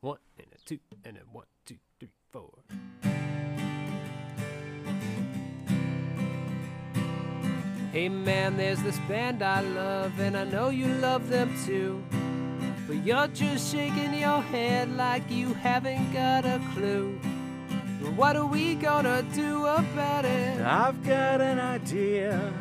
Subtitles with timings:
[0.00, 2.52] One and a two and a one, two, three, four.
[7.92, 12.04] Hey man, there's this band I love, and I know you love them too.
[12.86, 17.18] But you're just shaking your head like you haven't got a clue.
[18.02, 20.60] But what are we gonna do about it?
[20.60, 22.52] I've got an idea.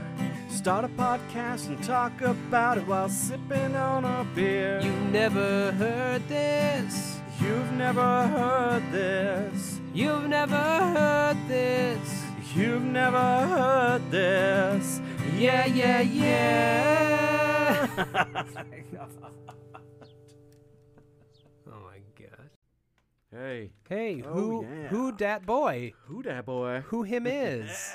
[0.50, 4.80] Start a podcast and talk about it while sipping on a beer.
[4.82, 7.15] You never heard this.
[7.46, 9.80] You've never heard this.
[9.94, 12.24] You've never heard this.
[12.56, 15.00] You've never heard this.
[15.38, 17.88] Yeah, yeah, yeah.
[21.68, 22.50] oh my god.
[23.32, 24.88] Hey, Hey, Oh, who yeah.
[24.88, 25.94] who dat boy?
[26.06, 26.82] who dat boy?
[26.88, 27.94] Who him is?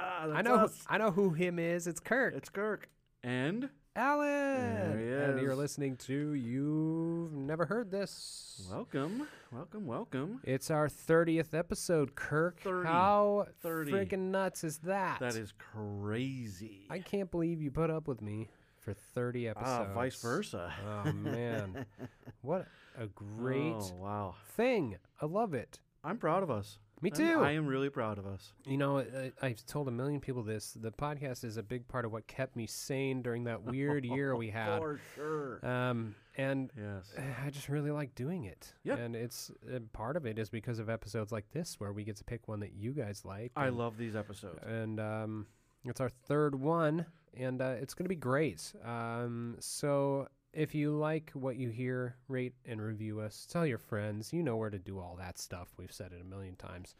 [0.00, 0.84] I know us.
[0.88, 1.86] I know who him is.
[1.86, 2.34] It's Kirk.
[2.34, 2.88] It's Kirk.
[3.22, 5.08] And Alan.
[5.10, 8.66] And you're listening to You've Never Heard This.
[8.70, 10.40] welcome, welcome, welcome.
[10.44, 12.60] It's our 30th episode, Kirk.
[12.60, 12.86] 30.
[12.86, 13.90] How 30.
[13.92, 15.18] freaking nuts is that?
[15.20, 16.86] That is crazy.
[16.90, 19.88] I can't believe you put up with me for 30 episodes.
[19.90, 20.72] Ah, vice versa.
[20.86, 21.84] Oh man,
[22.42, 24.34] what a great Oh, wow.
[24.56, 24.96] thing!
[25.20, 25.80] I love it.
[26.04, 26.78] I'm proud of us.
[27.00, 27.40] Me I'm- too.
[27.40, 28.52] I am really proud of us.
[28.64, 30.72] You know, I, I've told a million people this.
[30.72, 34.34] The podcast is a big part of what kept me sane during that weird year
[34.36, 34.78] we had.
[34.78, 35.64] For sure.
[35.66, 37.12] Um, and yes.
[37.46, 38.72] I just really like doing it.
[38.82, 38.96] Yeah.
[38.96, 42.16] And it's uh, part of it is because of episodes like this where we get
[42.16, 43.52] to pick one that you guys like.
[43.56, 44.58] I and- love these episodes.
[44.66, 45.46] and um,
[45.84, 48.72] it's our third one, and uh, it's going to be great.
[48.84, 53.46] Um, so if you like what you hear, rate and review us.
[53.50, 54.32] Tell your friends.
[54.32, 55.68] You know where to do all that stuff.
[55.76, 56.94] We've said it a million times,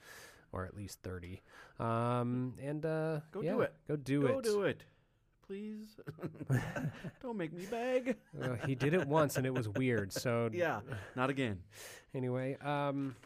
[0.52, 1.42] or at least thirty.
[1.80, 3.74] Um, and uh, Go yeah, do it.
[3.88, 4.44] Go do Go it.
[4.44, 4.84] do it.
[5.46, 5.98] Please.
[7.22, 8.16] Don't make me beg.
[8.40, 10.12] Uh, he did it once, and it was weird.
[10.12, 10.80] So Yeah,
[11.16, 11.58] not again.
[12.14, 13.16] Anyway, um,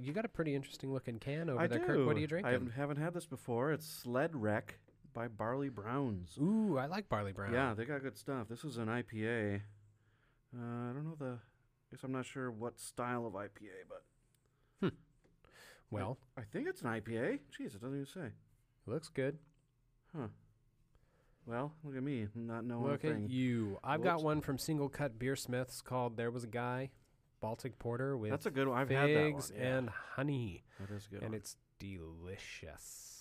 [0.00, 1.84] you got a pretty interesting looking can over I there, do.
[1.84, 2.06] Kirk.
[2.06, 2.70] What are you drinking?
[2.74, 3.72] I haven't had this before.
[3.72, 4.78] It's Sled Wreck
[5.14, 6.36] by Barley Browns.
[6.40, 7.52] Ooh, I like barley brown.
[7.54, 8.48] Yeah, they got good stuff.
[8.48, 9.60] This is an IPA.
[10.54, 11.38] Uh, I don't know the.
[11.38, 14.02] I guess I'm not sure what style of IPA, but
[14.80, 14.94] Hmm.
[15.90, 17.38] Well, I think it's an IPA.
[17.58, 18.32] Jeez, it doesn't even say.
[18.86, 19.38] looks good.
[20.16, 20.26] Huh.
[21.46, 23.78] Well, look at me, not knowing Look at you.
[23.84, 24.24] I've got Whoops.
[24.24, 26.90] one from Single Cut Beer Smiths called "There Was a Guy,"
[27.40, 28.78] Baltic Porter with That's a good one.
[28.78, 29.32] I've had that one.
[29.32, 31.22] figs Yeah, and honey, that is a good.
[31.22, 31.34] and one.
[31.38, 33.13] it's delicious.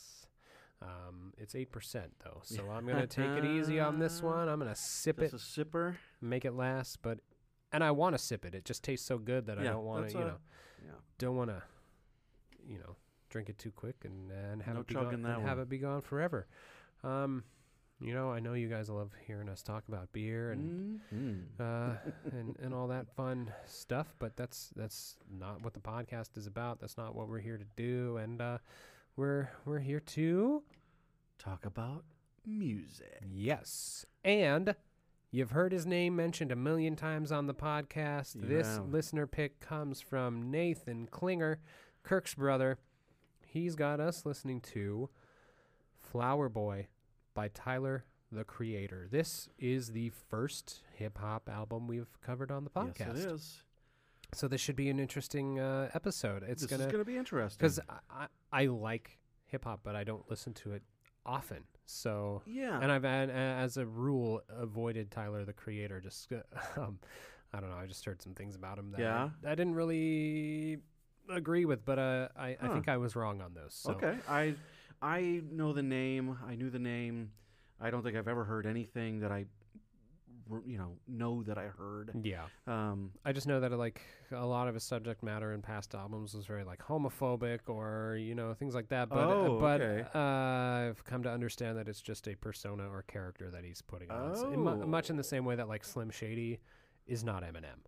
[0.83, 4.49] Um, it's eight percent though, so I'm gonna take it easy on this one.
[4.49, 5.95] I'm gonna sip This it, a sipper.
[6.19, 7.19] make it last, but
[7.71, 8.53] and I want to sip it.
[8.53, 10.37] It just tastes so good that I Yeah, don't want that's to, you a- know,
[10.85, 10.91] Yeah.
[11.19, 11.63] don't want to,
[12.67, 12.97] you know,
[13.29, 15.57] drink it too quick and and have No it be chugging gone, that and have
[15.57, 15.63] one.
[15.63, 16.47] it be gone forever.
[17.03, 17.43] Um,
[18.01, 21.43] you know, I know you guys love hearing us talk about beer and Mhm.
[21.59, 21.95] uh,
[22.35, 24.13] and and all that fun stuff.
[24.19, 26.79] But that's that's not what the podcast is about.
[26.81, 28.17] That's not what we're here to do.
[28.17, 28.57] And uh,
[29.15, 30.63] we're we're here to
[31.37, 32.03] Talk about
[32.45, 33.21] music.
[33.31, 34.75] yes, and
[35.31, 38.35] you've heard his name mentioned a million times on the podcast.
[38.35, 41.59] You this listener pick comes from Nathan Klinger,
[42.03, 42.77] Kirk's brother.
[43.45, 45.09] He's got us listening to
[45.99, 46.87] Flower Boy
[47.33, 49.07] by Tyler the Creator.
[49.11, 52.99] This is the first hip hop album we've covered on the podcast.
[52.99, 53.57] Yes, it is.
[54.35, 56.43] So this should be an interesting uh, episode.
[56.47, 57.57] It's this gonna is gonna be interesting.
[57.59, 57.79] because
[58.09, 60.83] I, I like hip hop, but I don't listen to it
[61.25, 61.63] often.
[61.85, 65.99] So yeah, and I've an- a- as a rule avoided Tyler the Creator.
[66.01, 66.31] Just
[66.77, 66.99] um,
[67.53, 67.77] I don't know.
[67.77, 69.29] I just heard some things about him that Yeah?
[69.45, 70.79] I, I didn't really
[71.29, 73.73] agree with, but uh, I I think I was wrong on those.
[73.75, 73.91] So.
[73.91, 74.17] okay.
[74.27, 74.55] I
[75.01, 76.37] I know the name.
[76.47, 77.31] I knew the name.
[77.81, 79.45] I don't think I've ever heard anything that I,
[80.65, 82.11] you know, know that I heard.
[82.23, 85.95] Yeah, Um, I just know that like a lot of his subject matter in past
[85.95, 89.09] albums was very like homophobic or you know things like that.
[89.09, 90.05] But Oh, but okay.
[90.13, 94.11] uh, I've come to understand that it's just a persona or character that he's putting
[94.11, 94.35] on.
[94.35, 94.87] So in mu- Oh.
[94.87, 96.59] much in the same way that like Slim Shady
[97.07, 97.79] is not Eminem.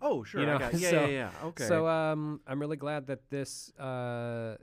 [0.00, 0.46] oh, sure.
[0.46, 1.30] know, I got, yeah, so- yeah, yeah.
[1.48, 1.66] Okay.
[1.66, 4.56] So um, I'm really glad that this uh,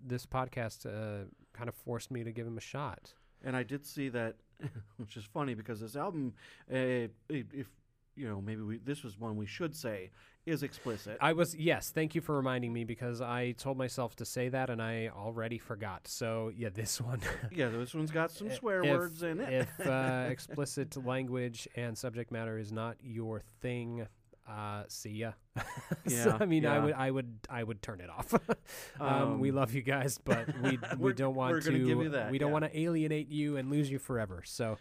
[0.00, 3.12] this podcast uh, kind of forced me to give him a shot.
[3.44, 4.36] And I did see that,
[4.96, 6.34] which is funny because this album,
[6.72, 7.68] uh, if
[8.16, 10.10] you know, maybe we, this was one we should say
[10.46, 11.16] is explicit.
[11.20, 14.68] I was yes, thank you for reminding me because I told myself to say that
[14.70, 16.08] and I already forgot.
[16.08, 17.20] So yeah, this one.
[17.52, 19.68] yeah, this one's got some swear if- words in it.
[19.80, 24.06] if uh, explicit language and subject matter is not your thing,
[24.48, 25.32] uh, see ya.
[25.56, 25.62] so,
[26.06, 28.34] Yeah, I mean, I would, I would, I would turn it off.
[29.00, 31.70] um, we Um, love you guys, but we we don't want to.
[31.70, 32.52] gonna give you that, we don't yeah.
[32.52, 34.42] want to alienate you and lose you forever.
[34.44, 34.78] So,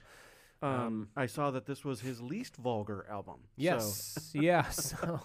[0.62, 3.40] Um, Um, I saw that this was his least vulgar album.
[3.46, 4.68] so- Yes, yeah.
[4.70, 5.22] So,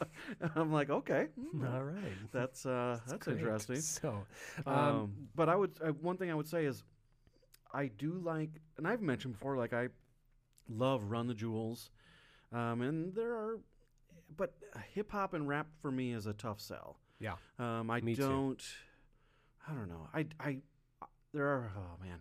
[0.54, 3.38] I'm like, okay, mm, all right, that's uh, that's great.
[3.38, 3.80] interesting.
[3.80, 4.25] So,
[4.66, 6.84] Um, um, but I would uh, one thing I would say is
[7.72, 9.88] I do like, and I've mentioned before, like I
[10.69, 11.90] love Run the Jewels,
[12.52, 13.58] um, and there are,
[14.36, 14.54] but
[14.92, 16.98] hip hop and rap for me is a tough sell.
[17.19, 17.34] Yeah.
[17.58, 18.62] Um, I Me don't.
[19.69, 20.08] I don't know.
[20.12, 20.58] I I
[21.32, 22.20] there are oh man,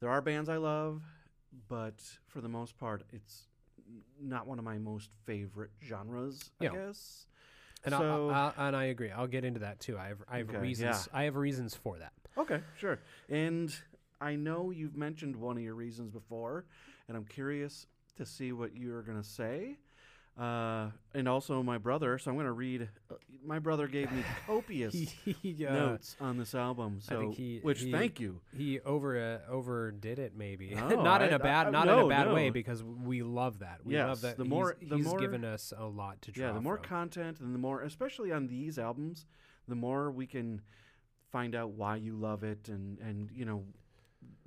[0.00, 1.02] there are bands I love,
[1.68, 3.48] but for the most part, it's
[4.20, 6.50] not one of my most favorite genres.
[6.60, 6.72] Yeah.
[6.72, 7.26] I guess.
[7.84, 9.10] and so- I, I, and I agree.
[9.10, 9.98] I'll get into that too.
[9.98, 11.08] I have I have Okay, reasons.
[11.12, 12.12] I have reasons for that.
[12.36, 12.98] Okay, sure.
[13.28, 13.74] And
[14.20, 16.64] I know you've mentioned one of your reasons before,
[17.08, 19.76] and I'm curious to see what you're going to say.
[20.36, 22.88] Uh, and also my brother, so I'm going to read.
[23.10, 23.14] Uh,
[23.46, 24.92] my brother gave me copious
[25.24, 28.40] he, uh, notes on this album, so I he- which he- thank you.
[28.56, 29.16] He over
[29.46, 32.32] uh, overdid it, maybe No, not in I- a bad I- not in a bad
[32.32, 33.80] way because we love that.
[33.84, 34.36] We love that.
[34.36, 36.78] the he's, more- the he's more- given us a lot to draw Yeah, the more
[36.78, 36.86] from.
[36.86, 39.26] content and the more, especially on these albums,
[39.68, 40.62] the more we can
[41.30, 43.64] find out why you love it and and you know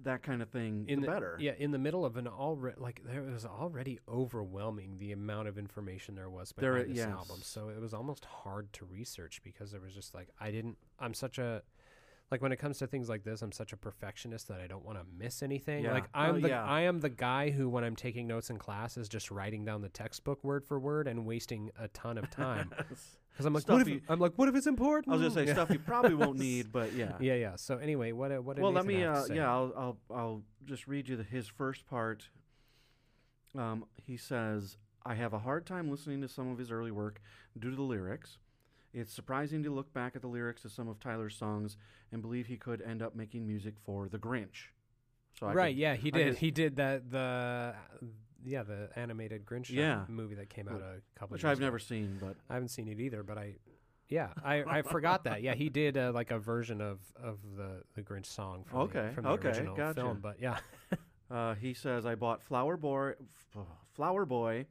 [0.03, 0.85] that kind of thing.
[0.87, 1.37] in the, the, better.
[1.39, 5.57] Yeah, in the middle of an already like there was already overwhelming the amount of
[5.57, 7.07] information there was There behind i- this yes.
[7.09, 7.39] album.
[7.41, 10.77] So it was almost hard to research because there was just like I didn't.
[10.99, 11.61] I'm such a
[12.29, 14.83] like when it comes to things like this, I'm such a perfectionist that I don't
[14.83, 15.85] want to miss anything.
[15.85, 15.93] Yeah.
[15.93, 16.65] Like Oh, I'm the yeah.
[16.65, 19.81] I am the guy who when I'm taking notes in class is just writing down
[19.81, 23.75] the textbook word for word and wasting a ton of time because I'm like Stuff
[23.75, 25.13] what if you- I'm like what if it's important?
[25.13, 25.53] I was gonna say Yeah.
[25.53, 27.13] stuff you probably won't need, but yeah.
[27.21, 27.55] Yeah, yeah.
[27.55, 29.03] So anyway, what uh, what did well, let me.
[29.05, 32.29] Uh, yeah, I'll, I'll I'll just read you the, his first part.
[33.57, 37.21] Um, he says, "I have a hard time listening to some of his early work
[37.57, 38.37] due to the lyrics.
[38.97, 41.77] It's surprising to look back at the lyrics to some of Tyler's songs
[42.11, 44.69] and believe he could end up making music for The Grinch."
[45.39, 47.75] So I right could- yeah he I did he did that the
[48.45, 50.05] yeah the animated grinch uh, Yeah.
[50.07, 51.65] movie that came out a couple which years I've ago.
[51.65, 53.55] never seen, but i haven't seen it either but i
[54.09, 57.81] yeah i i forgot that yeah he did uh, like a version of of the
[57.95, 59.93] the grinch song from Okay, the, from the okay, original gotcha.
[60.01, 60.57] film but yeah
[61.29, 63.11] Uh, he says, I bought Flower Boy,
[63.93, 64.65] Flower Boy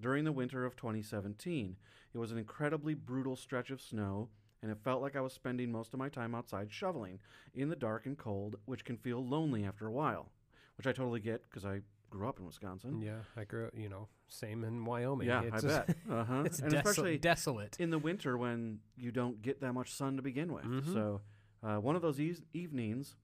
[0.00, 1.76] during the winter of 2017.
[2.14, 4.28] It was an incredibly brutal stretch of snow,
[4.62, 7.20] and it felt like I was spending most of my time outside shoveling
[7.54, 10.30] in the dark and cold, which can feel lonely after a while,
[10.76, 11.80] which I totally get because I
[12.10, 13.00] grew up in Wisconsin.
[13.00, 15.96] yeah i grew up, you know same in wyoming Yeah, it's I just- bet.
[16.10, 16.42] Uh-huh.
[16.44, 20.16] it's and deso- especially desolate in the winter when you don't get that much sun
[20.16, 20.64] to begin with.
[20.64, 20.92] Mhm.
[20.92, 21.20] So,
[21.62, 23.14] uh, one of those eas evenings,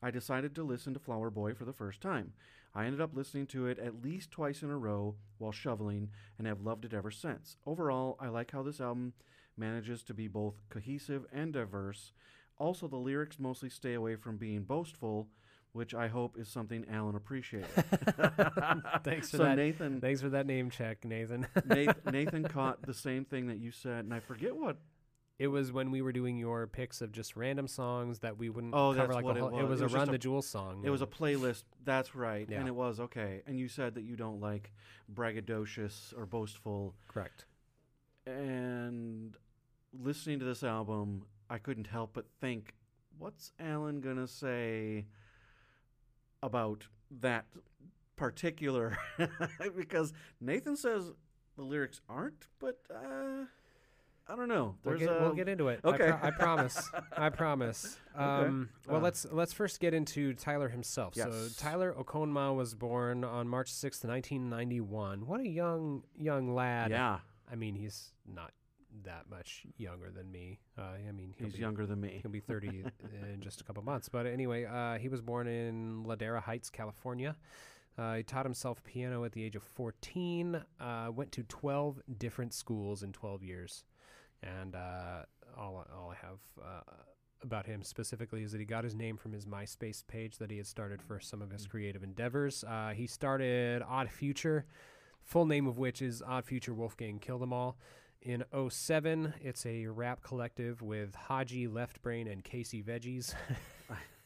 [0.00, 2.32] I decided to listen to Flower Boy for the first time.
[2.74, 6.46] I ended up listening to it at least twice in a row while shoveling and
[6.46, 7.56] have loved it ever since.
[7.66, 9.14] Overall, I like how this album
[9.56, 12.12] manages to be both cohesive and diverse.
[12.58, 15.28] Also, the lyrics mostly stay away from being boastful,
[15.72, 17.68] which I hope is something Alan appreciated.
[19.04, 19.56] Thanks for so that.
[19.56, 23.70] Nathan, thanks for that name check nathan Nathan, Nathan caught the same thing that you
[23.70, 24.76] said, and I forget what
[25.38, 28.74] It was when we were doing your picks of just random songs that we wouldn't
[28.74, 29.50] Oh, cover that's like what a it whole.
[29.52, 29.60] was.
[29.60, 30.82] It was It a Run a- the Jewel song.
[30.84, 31.62] It was a playlist.
[31.84, 32.58] That's right, Yeah.
[32.58, 33.42] and it was okay.
[33.46, 34.72] And you said that you don't like
[35.12, 36.94] braggadocious or boastful.
[37.06, 37.46] correct.
[38.26, 39.36] And
[39.92, 42.74] listening to this album, I couldn't help but think,
[43.16, 45.06] what's Alan gonna say
[46.42, 46.86] about
[47.20, 47.46] that
[48.16, 48.98] particular?
[49.76, 51.12] because Nathan says
[51.56, 53.44] the lyrics aren't, but uh,
[54.28, 54.74] I don't know.
[54.84, 55.80] We'll get, a we'll get into it.
[55.82, 55.96] I, okay.
[56.10, 56.90] pro- I promise.
[57.16, 57.96] I promise.
[58.14, 59.00] Um, Well, Uh.
[59.00, 61.14] let's let's first get into Tyler himself.
[61.14, 65.26] So Tyler Okonma was born on March sixth, nineteen ninety one.
[65.26, 66.90] What a young young lad.
[66.90, 67.20] yeah.
[67.50, 68.52] I mean, he's not
[69.04, 70.58] that much younger than me.
[70.76, 72.18] Uh, I mean, He's be, younger than me.
[72.20, 72.84] He'll be 30
[73.32, 74.08] in just a couple months.
[74.10, 77.36] But anyway, uh, he was born in Ladera Heights, California.
[77.96, 82.52] Uh, he taught himself piano at the age of 14, uh, went to 12 different
[82.52, 83.84] schools in 12 years.
[84.42, 85.22] And uh,
[85.56, 86.92] all, all I have uh,
[87.42, 90.56] about him specifically is that he got his name from his MySpace page that he
[90.56, 92.64] had started for some of his creative endeavors.
[92.64, 94.64] Uh, he started Odd Future,
[95.22, 97.76] full name of which is Odd Future Wolfgang Kill Them All.
[98.20, 103.34] In 07, it's a rap collective with Hodgy Left Brain and Casey Veggies.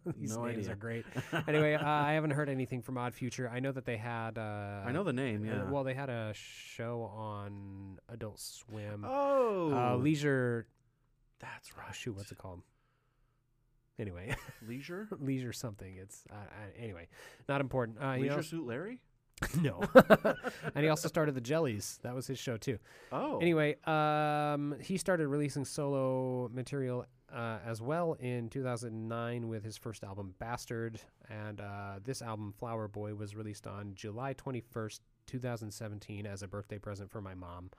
[0.18, 0.72] These No names idea.
[0.72, 1.04] are great.
[1.48, 3.48] anyway, uh, I haven't heard anything from Odd Future.
[3.52, 4.38] I know that they had.
[4.38, 5.42] Uh, I know the name.
[5.42, 5.70] uh, Yeah.
[5.70, 9.04] well, they had a show on Adult Swim.
[9.08, 10.66] oh, uh, Leisure.
[11.40, 12.62] that's Oh, shoot, what's it called?
[13.98, 14.34] Anyway,
[14.66, 15.06] Leisure.
[15.20, 15.96] Leisure something.
[15.96, 16.38] It's uh, uh,
[16.78, 17.08] anyway,
[17.48, 17.98] not important.
[18.02, 19.00] Uh, Leisure also- Suit Larry.
[19.60, 19.82] no.
[20.74, 21.98] and he also started the Jellies.
[22.02, 22.78] That was his show too.
[23.10, 23.38] Oh.
[23.40, 30.04] Anyway, um, he started releasing solo material uh, as well in 2009 with his first
[30.04, 31.00] album, Bastard.
[31.28, 36.78] And uh, this album, Flower Boy, was released on July 21st, 2017, as a birthday
[36.78, 37.70] present for my mom.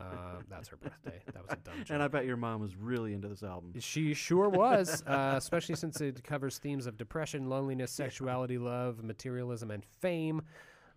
[0.00, 0.04] Uh,
[0.48, 1.20] that's her birthday.
[1.32, 1.90] That was a dumb joke.
[1.90, 3.72] And I bet your mom was really into this album.
[3.78, 9.70] She sure was, uh, especially since it covers themes of depression, loneliness, sexuality, love, materialism,
[9.70, 10.42] and fame.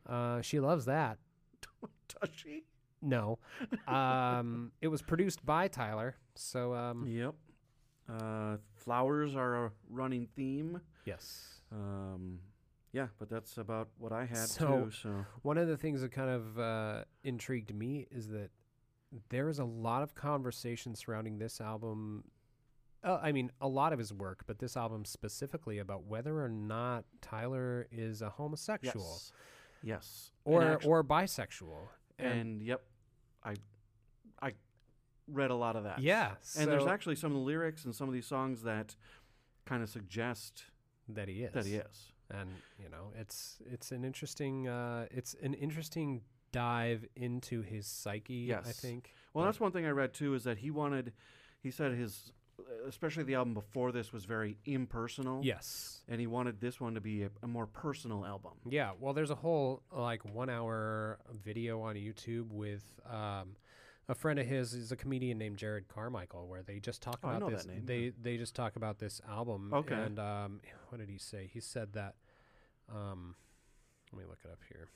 [0.08, 1.18] Uh, she loves that.
[2.22, 2.64] Does she?
[3.02, 3.40] No.
[3.88, 6.16] Um, it was produced by Tyler.
[6.36, 7.36] So, um, Yep.
[8.10, 10.82] Uh, flowers are a running theme.
[11.06, 11.62] yes.
[11.72, 12.40] Um,
[12.92, 14.92] yeah, but that's about what I had So- too.
[14.92, 18.52] So One of the things that kind of uh, intrigued me is that
[19.30, 22.26] there is a lot of conversation surrounding this album.
[23.04, 26.50] Uh, I mean, a lot of his work, but this album specifically about whether or
[26.50, 29.32] not Tyler is a homosexual yes,
[29.84, 31.88] yes, or and, actu- or bisexual.
[32.20, 32.82] and yep,
[33.44, 33.56] I I
[35.28, 36.00] read a lot of that.
[36.00, 38.96] yeah, and there's actually some of the lyrics and some of these songs that
[39.66, 40.64] kind of suggest
[41.10, 42.12] that he is that he is.
[42.30, 42.50] and
[42.82, 48.68] you know it's it's an interesting uh it's an interesting dive into his psyche Yes.
[48.68, 51.14] i think Well, But- that's one thing I read too is that he wanted,
[51.62, 52.32] he said his,
[52.88, 55.42] especially the album before this was very impersonal.
[55.44, 58.54] yes And he wanted this one to be a, a more personal album.
[58.70, 63.56] yeah well there's a whole like one hour video on youtube with um
[64.10, 67.30] a friend of his is a comedian named Jerrod Carmichael, where they just talk Oh,
[67.30, 67.66] about this.
[67.66, 69.72] name, They they just talk about this album.
[69.74, 69.96] Okay.
[69.96, 71.50] And um, what did he say?
[71.52, 72.16] He said that.
[72.94, 73.36] Um,
[74.12, 74.90] let me look it up here.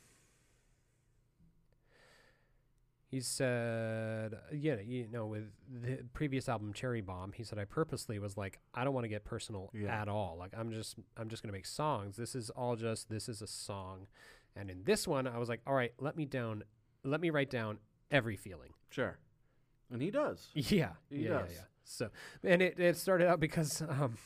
[3.10, 8.20] He said, yeah, you know, with the previous album Cherry Bomb, he said I purposely
[8.20, 10.02] was like, I don't want to get personal Yeah.
[10.02, 10.36] at all.
[10.38, 12.18] Like I'm just I'm just gonna make songs.
[12.18, 14.08] This is all just this is a song.
[14.58, 16.64] And in this one, I was like, all right, let me down,
[17.06, 17.78] let me write down
[18.12, 18.72] every feeling.
[18.90, 19.18] Sure.
[19.92, 20.48] And he does.
[20.54, 21.50] Yeah, He yeah, does.
[21.52, 21.62] yeah, yeah.
[21.84, 22.10] So,
[22.44, 24.18] and it, it started out because um,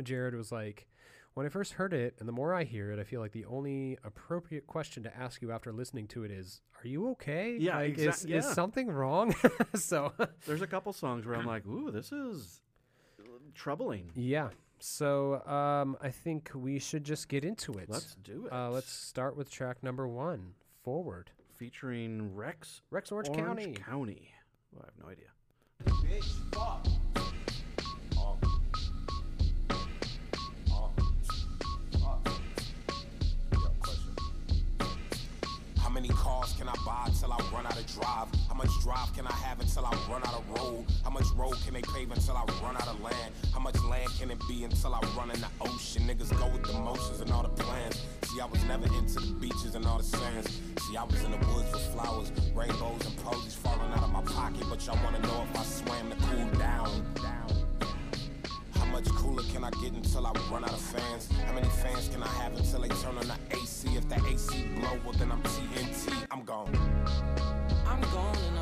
[0.00, 0.86] Jerrod was like,
[1.34, 3.44] when I first heard it, and the more I hear it, I feel like the
[3.44, 7.56] only appropriate question to ask you after listening to it is, "Are you okay?
[7.58, 9.34] Yeah, like, exac- is, is something wrong?"
[9.74, 10.12] so,
[10.46, 12.62] There's a couple songs where I'm like, ooh, this is
[13.54, 14.10] troubling.
[14.14, 14.48] yeah.
[14.82, 17.90] So, um, I think we should just get into it.
[17.90, 18.52] Let's do it.
[18.52, 20.54] uh, let's start with track number one.
[20.82, 21.30] Forward,
[21.60, 23.74] Featuring Rex Rex Orange, Orange County.
[23.74, 24.32] County.
[24.72, 25.26] Well, I have no idea.
[25.84, 26.86] Bitch, fuck.
[36.70, 38.28] I buy till I run out of drive?
[38.48, 40.86] How much drive can I have until I run out of road?
[41.02, 43.32] How much road can they pave until I run out of land?
[43.52, 46.02] How much land can it be until I run in the ocean?
[46.06, 48.00] Niggas go with the motions and all the plans.
[48.24, 50.60] See, I was never into the beaches and all the sands.
[50.80, 54.22] See, I was in the woods with flowers, rainbows, and posies falling out of my
[54.22, 54.64] pocket.
[54.68, 57.04] But y'all wanna know if I swam to cool down.
[57.16, 57.59] How
[58.90, 61.28] much cooler can I get until I run out of fans?
[61.46, 63.88] How many fans can I have until they turn on the AC?
[63.96, 66.26] If the AC blow, well then I'm TNT.
[66.30, 66.74] I'm gone.
[67.86, 68.59] I'm gone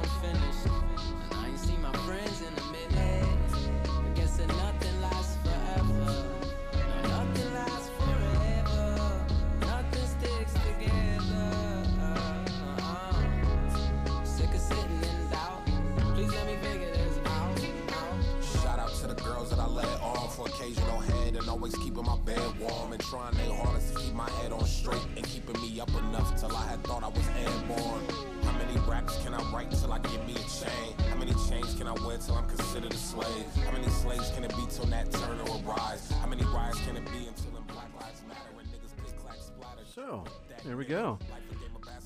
[34.30, 36.10] many can it be till Nat Turner arrives?
[36.20, 39.36] How many riots can it be until them Black Lives Matter and niggas get clack
[39.40, 39.82] splatter?
[39.94, 40.24] So,
[40.64, 41.18] there we go.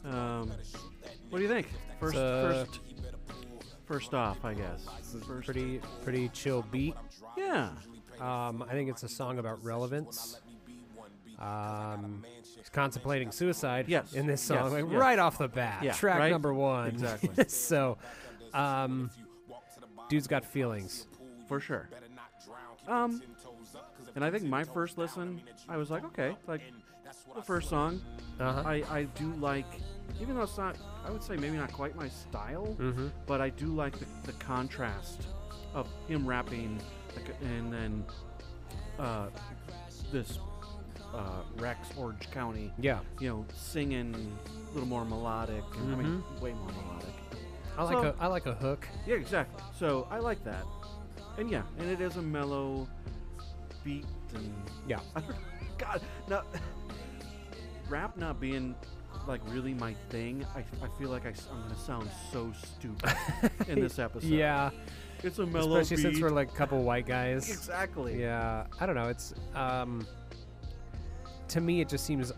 [0.04, 0.50] Um,
[1.30, 1.68] what do you think?
[2.00, 2.80] First, Uh, first,
[3.86, 4.86] first off, I guess.
[5.26, 6.94] First, Pretty, pretty chill beat.
[7.36, 7.70] yeah.
[8.20, 10.40] Um, I think it's a song about relevance.
[11.40, 12.24] Um,
[12.56, 14.94] he's contemplating suicide Yes, in this song, yes, like yes.
[15.00, 15.82] right off the bat.
[15.82, 16.30] Yeah, track right?
[16.30, 16.88] number one.
[16.88, 17.44] Exactly.
[17.48, 17.98] so,
[18.54, 19.10] um,
[20.08, 21.06] dude's got feelings.
[21.48, 21.88] for sure.
[22.88, 23.22] Um,
[24.14, 26.60] and I think my first listen, I was like, okay, like
[27.34, 28.00] the first song,
[28.40, 28.62] Uh huh.
[28.66, 29.66] I I do like,
[30.20, 33.08] even though it's not, I would say maybe not quite my style, Mm-hmm.
[33.26, 35.26] but I do like the, the contrast
[35.74, 36.80] of him rapping,
[37.42, 38.04] and then
[38.98, 39.26] uh,
[40.10, 40.38] this
[41.14, 44.14] uh, Rex Orange County, Yeah, you know, singing
[44.70, 45.62] a little more melodic.
[45.78, 47.14] And, I mean, way more melodic.
[47.78, 48.86] I like So- a I like a hook.
[49.06, 49.62] Yeah, exactly.
[49.78, 50.64] So I like that,
[51.38, 52.88] and yeah, and it is a mellow
[53.84, 54.52] beat, and
[54.86, 55.00] Yeah.
[55.78, 56.46] God, not
[57.88, 58.74] rap not being
[59.26, 63.12] like really my thing, I, I feel like I, am gonna sound so stupid
[63.68, 64.28] in this episode.
[64.28, 64.70] Yeah,
[65.22, 66.22] it's a mellow especially since beat.
[66.22, 67.50] we're like a couple white guys.
[67.50, 68.20] exactly.
[68.20, 69.08] Yeah, I don't know.
[69.08, 70.06] It's um,
[71.48, 72.32] to me, it just seems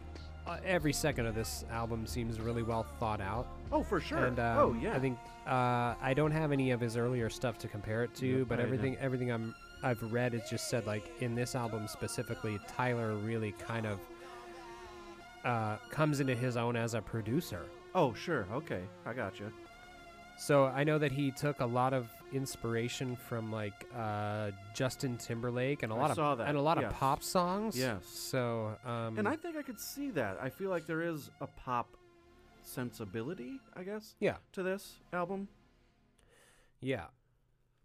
[0.47, 3.47] uh, every second of this album seems really well thought out.
[3.73, 4.27] Oh, for sure.
[4.27, 4.95] And um, oh yeah.
[4.95, 8.45] I think uh, I don't have any of his earlier stuff to compare it to,
[8.47, 8.67] but I know.
[8.67, 13.53] everything everything I'm I've read has just said like in this album specifically, Tyler really
[13.53, 14.01] kind of
[15.45, 17.67] uh, comes into his own as a producer.
[17.95, 18.47] oh sure.
[18.53, 19.53] Okay, I got you.
[20.37, 25.83] So I know that he took a lot of inspiration from like uh, Justin Timberlake
[25.83, 26.91] and a lot of that, and a lot yes.
[26.91, 27.79] of pop songs.
[27.79, 28.05] Yes.
[28.07, 30.39] So um, And I think I could see that.
[30.41, 31.97] I feel like there is a pop
[32.65, 35.49] sensibility, I guess, yeah to this album.
[36.81, 37.07] yeah.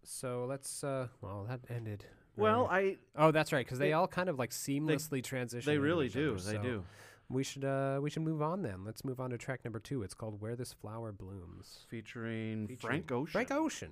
[0.02, 2.04] So let's uh, well that ended.
[2.36, 5.70] Well, I oh that's right because they, they- all kind of like seamlessly transition.
[5.70, 6.34] they really do.
[6.34, 6.84] other, They so do.
[7.28, 8.84] We should uh we should move on then.
[8.84, 10.02] Let's move on to track number two.
[10.02, 13.32] It's called "Where This Flower Blooms." Featuring, Featuring Frank Ocean.
[13.32, 13.90] Frank Ocean.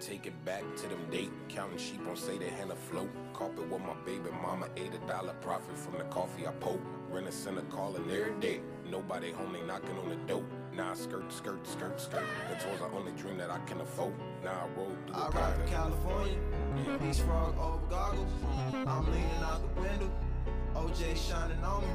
[0.00, 1.30] Take it back to them date.
[1.48, 3.10] Counting sheep on say they hand afloat.
[3.34, 4.68] Carpet with my baby mama.
[4.76, 6.80] Eight a dollar profit from the coffee I poke.
[7.10, 8.60] Rent a center calling every day.
[8.90, 10.42] Nobody home, they knocking on the door.
[10.74, 12.24] Now I skirt, skirt, skirt, skirt.
[12.48, 14.14] That was the only dream that I can afford.
[14.42, 15.62] Now I roll through the I garden.
[15.62, 16.38] in California.
[16.98, 18.30] Beach frog over goggles.
[18.72, 20.10] I'm leaning out the window.
[20.74, 21.88] OJ shining on me.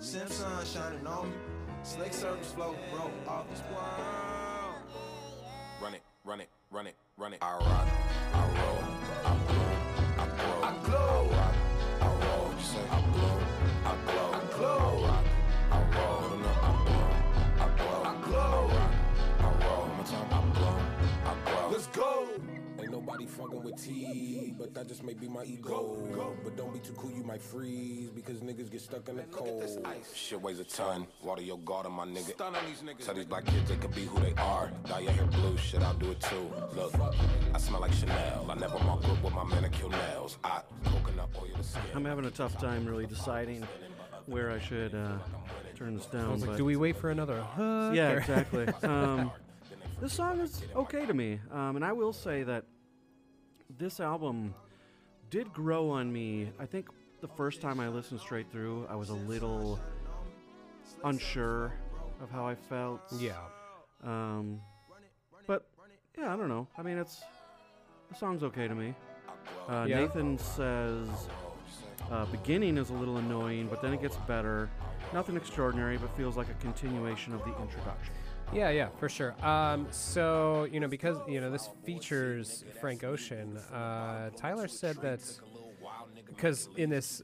[0.00, 1.36] Simpson shining on me.
[1.82, 4.76] Slick surface float broke off the world.
[5.82, 7.38] Run it, run it, run it, run it.
[7.40, 8.03] I rock,
[23.14, 26.36] nobody fucking with T, but that just may be my ego.
[26.42, 29.86] But don't be too cool, you might freeze because niggas get stuck in the cold.
[30.14, 31.06] Shit weighs a ton.
[31.22, 32.32] Water your garden, my nigga.
[32.32, 33.04] Stun on these niggas.
[33.04, 34.70] Tell these black kids they could be who they are.
[34.86, 36.50] Dye your hair blue, shit, I'll do it too.
[36.74, 36.94] Look,
[37.54, 38.46] I smell like Chanel.
[38.50, 40.38] I never mark up with my manicure nails.
[40.42, 41.82] I coconut oil the skin.
[41.94, 43.66] I'm having a tough time really deciding
[44.26, 45.18] where I should uh,
[45.76, 46.26] turn this down.
[46.26, 47.94] I was like, but- do we wait for another hook?
[47.94, 48.66] Yeah, or- exactly.
[48.82, 49.30] um,
[50.00, 52.64] this song is okay to me, um, and I will say that
[53.78, 54.54] this album
[55.30, 56.50] did grow on me.
[56.58, 56.88] I think
[57.20, 59.80] the first time I listened straight through, I was a little
[61.02, 61.72] unsure
[62.20, 63.00] of how I felt.
[63.18, 63.34] yeah.
[64.02, 64.60] Um,
[65.46, 65.66] but
[66.18, 66.68] yeah, I don't know.
[66.76, 67.22] I mean, it's
[68.10, 68.94] the song's okay to me.
[69.68, 70.00] Uh, Yeah.
[70.00, 71.08] Nathan says
[72.10, 74.68] uh, beginning is a little annoying, but then it gets better.
[75.12, 78.12] Nothing extraordinary, but feels like a continuation of the introduction.
[78.52, 79.34] Yeah, yeah, for sure.
[79.44, 83.56] Um, so you know, because you know this features Frank Ocean.
[83.72, 85.20] Uh, Tyler said that
[86.28, 87.22] because in this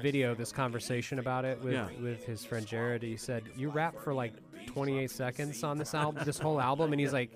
[0.00, 1.88] video, this conversation about it with Yeah.
[2.00, 4.32] with his friend Jerrod, he said you rap for like
[4.66, 7.30] 28 seconds on this album, this whole album, and he's like,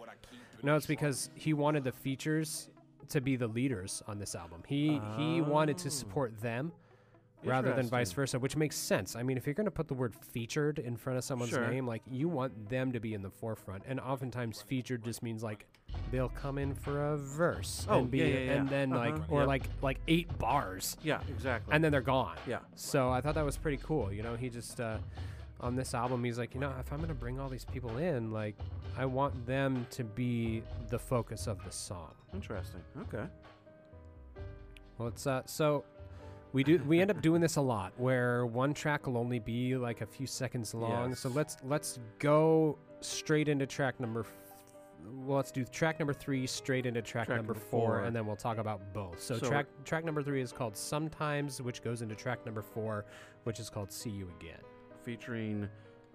[0.63, 2.71] no, it's because he wanted the features
[3.11, 4.63] to be the leaders on this album.
[4.67, 6.73] He he wanted to support them.
[7.51, 9.17] Rather than vice versa, which makes sense.
[9.17, 11.69] I mean, if you're going to put the word featured in front of someone's Sure.
[11.69, 13.85] name, like you want them to be in the forefront.
[13.87, 15.67] And oftentimes, featured just means like
[16.11, 19.25] they'll come in for a verse Oh, and be, yeah, yeah, and then like, Uh-huh,
[19.29, 19.49] or yep.
[19.49, 21.73] like like eight bars, Yeah, exactly.
[21.75, 22.37] and then they're gone.
[22.47, 24.13] yeah, So I thought that was pretty cool.
[24.13, 24.99] You know, he just uh,
[25.61, 28.33] on this album, he's like, you know, if I'm gonna bring all these people in,
[28.33, 28.57] like,
[28.99, 32.13] I want them to be the focus of the song.
[32.35, 32.81] interesting.
[33.03, 33.25] Okay.
[34.99, 35.85] Well, it's uh, so
[36.55, 39.77] we do we end up doing this a lot, where one track will only be
[39.77, 41.15] like a few seconds long.
[41.15, 44.21] So let's let's go straight into track number.
[44.21, 44.33] F-
[45.27, 48.05] well, let's do track number three straight into track, Track number number four, four.
[48.05, 49.21] and then we'll talk about both.
[49.21, 53.05] So, So- track track number three is called "Sometimes," which goes into track number four,
[53.43, 54.61] which is called "See You Again."
[55.03, 55.69] Featuring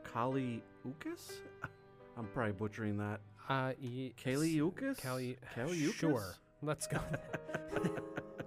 [0.03, 1.33] Kali Ukis?
[2.17, 3.19] I'm probably butchering that.
[3.49, 4.97] Uh, y- Kali Ukis?
[5.01, 5.93] Kali, Kali Ukis?
[5.93, 6.33] sure.
[6.61, 6.99] Let's go.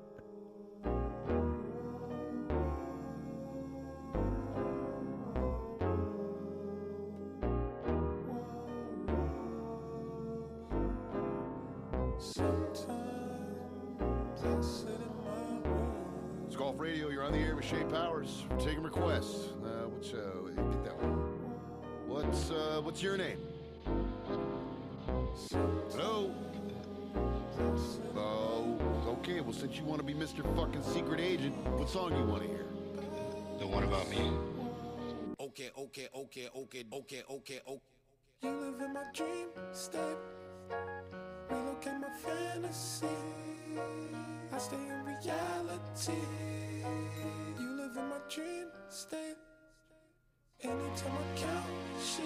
[22.93, 23.39] What's your name?
[25.93, 26.31] Hello.
[28.15, 28.77] Oh,
[29.09, 29.41] okay.
[29.41, 30.45] Well, since you want to be Mr.
[30.55, 32.67] Fucking Secret Agent, what song you want to hear?
[33.59, 34.31] The one about me.
[35.41, 37.81] Okay, okay, okay, okay, okay, okay, okay.
[38.43, 40.19] You live in my dream state.
[41.49, 43.07] Relocate my fantasy.
[44.53, 46.21] I stay in reality.
[47.59, 49.39] You live in my dream state.
[50.65, 51.67] Anytime I count
[52.01, 52.23] sheep,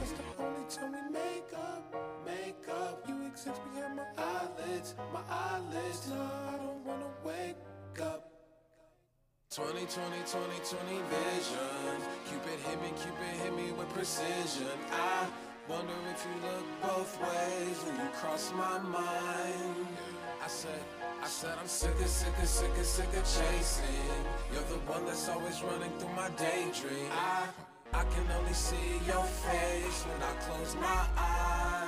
[0.00, 1.94] that's the only time we make up,
[2.26, 3.04] make up.
[3.06, 6.08] You exist behind my eyelids, my eyelids.
[6.08, 8.32] No, I don't wanna wake up.
[9.54, 11.96] 20, 20, 20, 20 vision.
[12.26, 14.74] Cupid hit me, Cupid hit me with precision.
[14.90, 15.28] I
[15.68, 19.86] wonder if you look both ways when you cross my mind.
[20.42, 20.82] I said,
[21.22, 23.84] I said I'm sick of, sick of, sick of, sick of chasing.
[24.52, 27.10] You're the one that's always running through my daydream.
[27.12, 27.46] I,
[27.92, 31.79] I can only see your face when I close my eyes.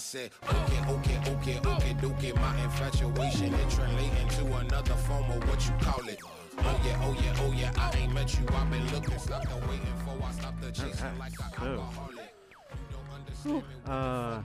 [0.00, 2.34] Said, okay, okay, okay, okay, dookie.
[2.36, 6.18] My infatuation it translating to another form of what you call it.
[6.58, 7.72] Oh yeah, oh yeah, oh yeah.
[7.76, 8.46] I ain't met you.
[8.54, 10.22] I've been looking, stuck and waiting for.
[10.24, 11.64] I stopped the chasing like a So.
[11.66, 12.34] alcoholic.
[12.70, 13.62] You don't understand me.
[13.86, 14.42] Uh,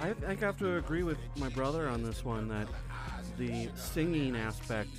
[0.00, 2.66] I I think I have to agree with my brother on this one that
[3.38, 4.90] the singing aspect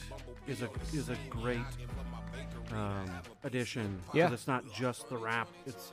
[0.48, 1.60] is a is a great
[2.72, 3.10] um,
[3.44, 4.02] addition.
[4.08, 4.32] 'cause Yeah.
[4.32, 5.92] it's not just the rap; it's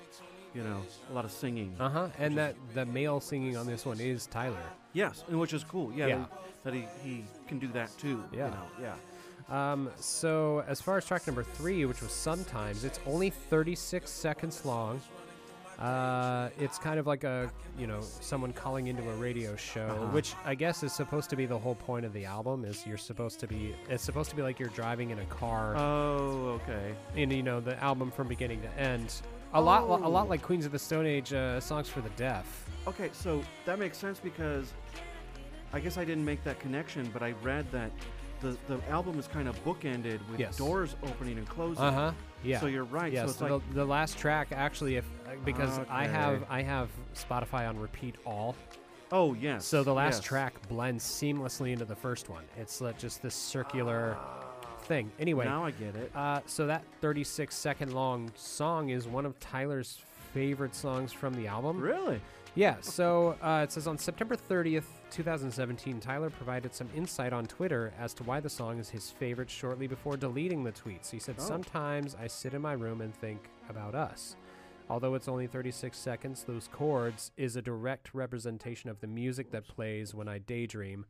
[0.55, 1.75] you know a lot of singing.
[1.79, 2.09] Uh huh.
[2.19, 4.57] And that the male singing on this one is Tyler.
[4.93, 5.93] Yes, and which is cool.
[5.95, 6.25] Yeah, Yeah.
[6.65, 8.23] That, he, he can do that too.
[8.33, 8.47] Yeah.
[8.47, 9.73] you know, yeah.
[9.73, 14.65] Um, so as far as track number three, which was sometimes, it's only 36 seconds
[14.65, 15.01] long.
[15.79, 20.07] Uh, it's kind of like a you know someone calling into a radio show, Uh-huh.
[20.13, 22.67] which I guess is supposed to be the whole point of the album.
[22.67, 25.75] Is you're supposed to be it's supposed to be like you're driving in a car,
[25.79, 26.95] Oh, okay.
[27.17, 29.23] and you know the album from beginning to end.
[29.53, 30.09] A lot, a Oh.
[30.11, 32.69] lot like Queens of the Stone Age uh, songs for the deaf.
[32.87, 34.73] Okay, so that makes sense because
[35.73, 37.91] I guess I didn't make that connection, but I read that
[38.41, 40.57] the the album is kind of bookended with Yes.
[40.57, 41.83] doors opening and closing.
[41.85, 42.13] Uh huh.
[42.43, 42.61] Yeah.
[42.61, 43.13] So you're right.
[43.13, 46.35] Yeah, so it's so like the, the last track actually, if uh, because I have
[46.37, 46.45] Okay.
[46.49, 48.57] I have Spotify on repeat all,
[49.13, 49.67] oh yes.
[49.67, 50.25] so the last yes.
[50.25, 52.45] track blends seamlessly into the first one.
[52.57, 54.17] It's like just this circular
[54.91, 55.13] thing.
[55.21, 56.11] Anyway, Now I get it.
[56.17, 60.01] uh, so that 36 second long song is one of Tyler's
[60.35, 61.81] favorite songs from the album.
[61.81, 62.21] Really?
[62.57, 67.93] Yeah, so uh, it says on September 30th, 2017, Tyler provided some insight on Twitter
[68.01, 71.09] as to why the song is his favorite shortly before deleting the tweets.
[71.09, 71.43] He said, Oh.
[71.43, 74.35] Sometimes I sit in my room and think about us.
[74.89, 79.69] Although it's only 36 seconds, those chords is a direct representation of the music that
[79.69, 81.07] plays when I daydream,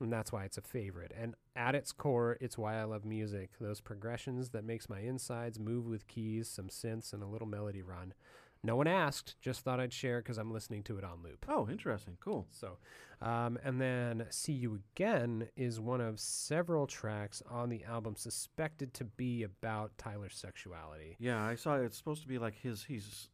[0.00, 1.12] and that's why it's a favorite.
[1.18, 3.50] And at its core, it's why I love music.
[3.60, 7.82] Those progressions that makes my insides move with keys, some synths, and a little melody
[7.82, 8.14] run.
[8.62, 11.46] No one asked, just thought I'd share because I'm listening to it on loop.
[11.48, 12.16] Oh, interesting.
[12.20, 12.46] Cool.
[12.50, 12.78] So,
[13.22, 18.94] um, and then See You Again is one of several tracks on the album suspected
[18.94, 21.16] to be about Tyler's sexuality.
[21.20, 22.82] Yeah, I saw it's supposed to be like his.
[22.82, 23.28] He's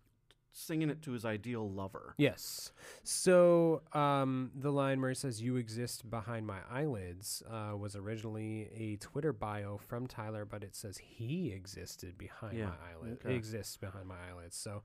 [0.57, 2.15] singing it to his ideal lover.
[2.17, 2.73] Yes.
[3.03, 8.69] So um, the line where he says "You exist behind my eyelids" uh, was originally
[8.75, 13.25] a Twitter bio from Tyler, but it says he existed behind Yeah, my eyelids.
[13.25, 13.35] okay.
[13.35, 14.57] Exists behind my eyelids.
[14.57, 14.83] So,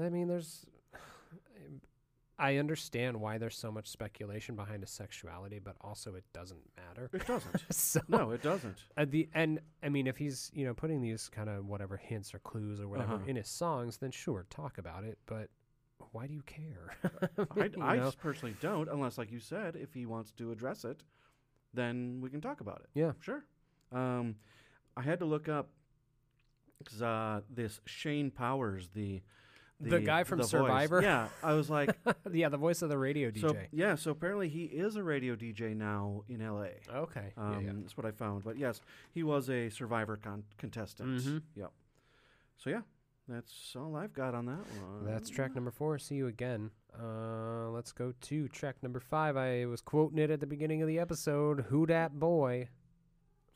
[0.00, 0.66] I mean, there's.
[2.40, 7.10] I understand why there's so much speculation behind his sexuality, but also it doesn't matter.
[7.12, 7.62] It doesn't.
[7.70, 8.78] so no, it doesn't.
[8.96, 12.32] at the and I mean, if he's you know putting these kind of whatever hints
[12.34, 13.24] or clues or whatever Uh-huh.
[13.26, 15.18] in his songs, then sure, talk about it.
[15.26, 15.50] But
[16.12, 16.96] why do you care?
[17.60, 20.84] I, You I just personally don't, unless, like you said, if he wants to address
[20.86, 21.02] it,
[21.74, 22.88] then we can talk about it.
[22.98, 23.12] Yeah.
[23.20, 23.44] Sure.
[23.92, 24.36] Um,
[24.96, 25.68] I had to look up
[26.84, 29.20] 'cause, uh, this Shane Powers, the
[29.80, 30.50] The guy from the voice.
[30.50, 31.02] Survivor?
[31.02, 31.96] Yeah, I was like,
[32.32, 33.40] yeah, the voice of the radio DJ.
[33.40, 33.94] so yeah.
[33.94, 36.72] So apparently he is a radio DJ now in L.A.
[36.94, 37.32] okay.
[37.36, 37.72] Um, yeah, yeah.
[37.80, 38.44] That's what I found.
[38.44, 38.80] But yes,
[39.12, 41.20] he was a Survivor con- contestant.
[41.20, 41.42] Mhm.
[41.56, 41.72] Yep.
[42.58, 42.82] So yeah,
[43.28, 45.06] that's all I've got on that one.
[45.06, 45.98] That's track number four.
[45.98, 46.70] See you again.
[47.00, 49.36] Uh, let's go to track number five.
[49.36, 51.66] I was quoting it at the beginning of the episode.
[51.70, 52.68] Who dat boy?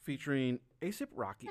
[0.03, 1.49] featuring ASAP Rocky.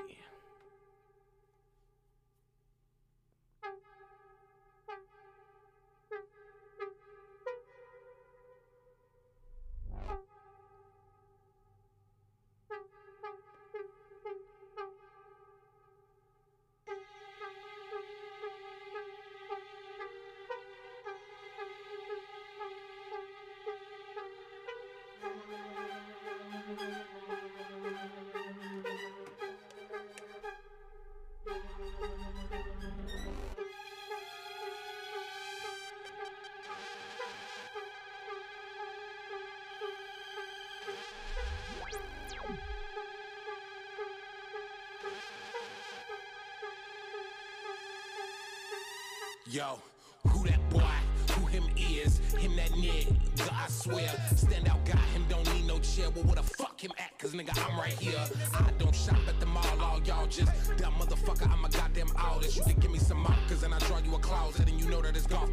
[57.44, 58.20] Nigga, I'm right here.
[58.54, 61.52] I don't shop at the mall, all y'all just dumb motherfucker.
[61.52, 62.58] I'm a goddamn artist.
[62.58, 64.73] You can give me some markers and I draw you a closet.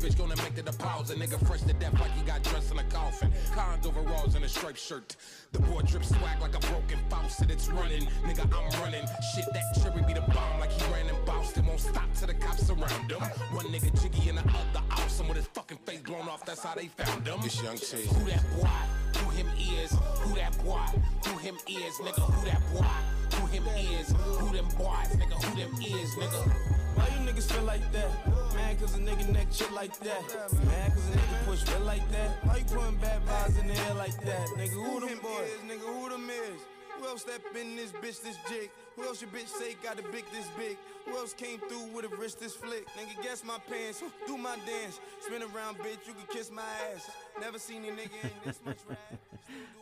[0.00, 1.18] Bitch gonna make the deposit.
[1.18, 3.30] Nigga fresh to death like he got dressed in a coffin.
[3.54, 5.16] Cons overalls and a striped shirt.
[5.52, 7.50] The boy drip swag like a broken faucet.
[7.50, 8.06] It's running.
[8.24, 9.04] Nigga, I'm running.
[9.34, 11.66] Shit, that cherry be the bomb like he ran in Boston.
[11.66, 13.20] Won't stop till the cops surround him.
[13.52, 16.44] One nigga jiggy and the other awesome with his fucking face blown off.
[16.46, 17.38] That's how they found him.
[17.44, 18.06] It's Young T.
[18.06, 19.20] Who that boy?
[19.20, 19.90] Who him is?
[20.22, 20.86] Who that boy?
[21.26, 21.94] Who him is?
[21.96, 23.36] Nigga, who that boy?
[23.36, 24.08] Who him is?
[24.38, 25.10] Who them boys?
[25.20, 26.14] Nigga, who them is?
[26.14, 26.79] Nigga.
[26.94, 28.10] Why you niggas feel like that?
[28.54, 30.22] Man, cause a nigga neck shit like that.
[30.64, 32.44] Man, cause a nigga push real like that.
[32.44, 34.46] Why you putting bad vibes in the air like that?
[34.58, 35.50] Nigga, who them boys?
[35.66, 36.60] Nigga, who them is?
[37.00, 38.70] Who else step in this bitch this jig?
[38.96, 40.76] Who else your bitch say got a big this big?
[41.06, 42.86] Who else came through with a wrist this flick?
[42.88, 45.00] Nigga, guess my pants, do my dance.
[45.20, 46.62] Spin around, bitch, you can kiss my
[46.94, 47.10] ass.
[47.40, 48.98] Never seen a nigga in this much rap.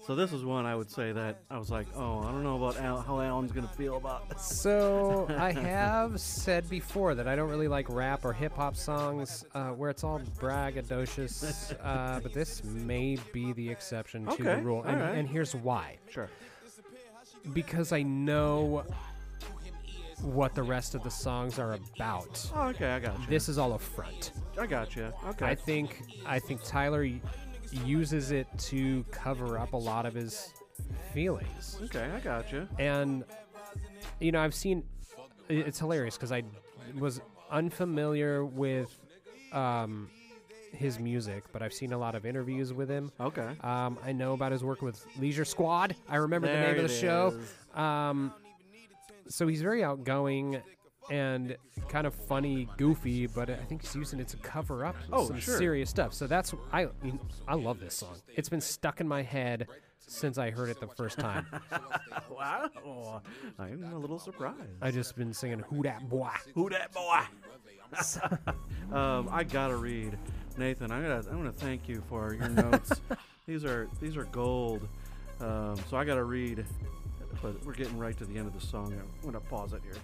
[0.06, 2.56] So this is one I would say that I was like, oh, I don't know
[2.56, 4.42] about Al- how Alan's gonna feel about this.
[4.42, 9.44] So I have said before that I don't really like rap or hip hop songs
[9.54, 14.82] uh, where it's all braggadocious, uh, but this may be the exception to the rule,
[14.84, 15.18] and, alright.
[15.18, 16.30] and here's why: Sure.
[17.52, 18.84] Because I know
[20.22, 22.50] what the rest of the songs are about.
[22.54, 23.26] Oh, okay, I got you.
[23.28, 24.32] This is all a front.
[24.60, 25.12] I got you.
[25.28, 25.46] Okay.
[25.46, 27.20] I think I think Tyler y-
[27.84, 30.52] uses it to cover up a lot of his
[31.12, 31.78] feelings.
[31.84, 32.68] okay, I got you.
[32.78, 33.24] and
[34.20, 34.82] you know i've seen
[35.48, 36.42] it's hilarious because i
[36.98, 38.92] was unfamiliar with
[39.52, 40.08] um,
[40.72, 43.48] his music but i've seen a lot of interviews with him Okay.
[43.62, 46.94] um, i know about his work with leisure squad i remember the name of the
[46.94, 47.34] show
[47.74, 48.32] um,
[49.28, 50.60] so he's very outgoing
[51.10, 51.56] and
[51.88, 55.40] kind of funny goofy but i think he's using it to cover up Oh, some
[55.40, 55.56] sure.
[55.56, 56.86] serious stuff so that's i
[57.46, 59.66] i love this song it's been stuck in my head
[60.06, 61.46] since i heard it the first time
[62.30, 63.22] Wow.
[63.58, 64.58] I'm a little surprised.
[64.80, 67.20] I just been singing "Who Dat Boy." Who that boy?
[68.96, 70.16] um, I gotta read,
[70.58, 70.90] Nathan.
[70.90, 71.30] I gotta.
[71.30, 73.00] I'm gonna thank you for your notes.
[73.46, 74.88] these are these are gold.
[75.40, 76.64] Um, so I gotta read,
[77.40, 78.92] but we're getting right to the end of the song.
[78.92, 80.00] I'm gonna pause it here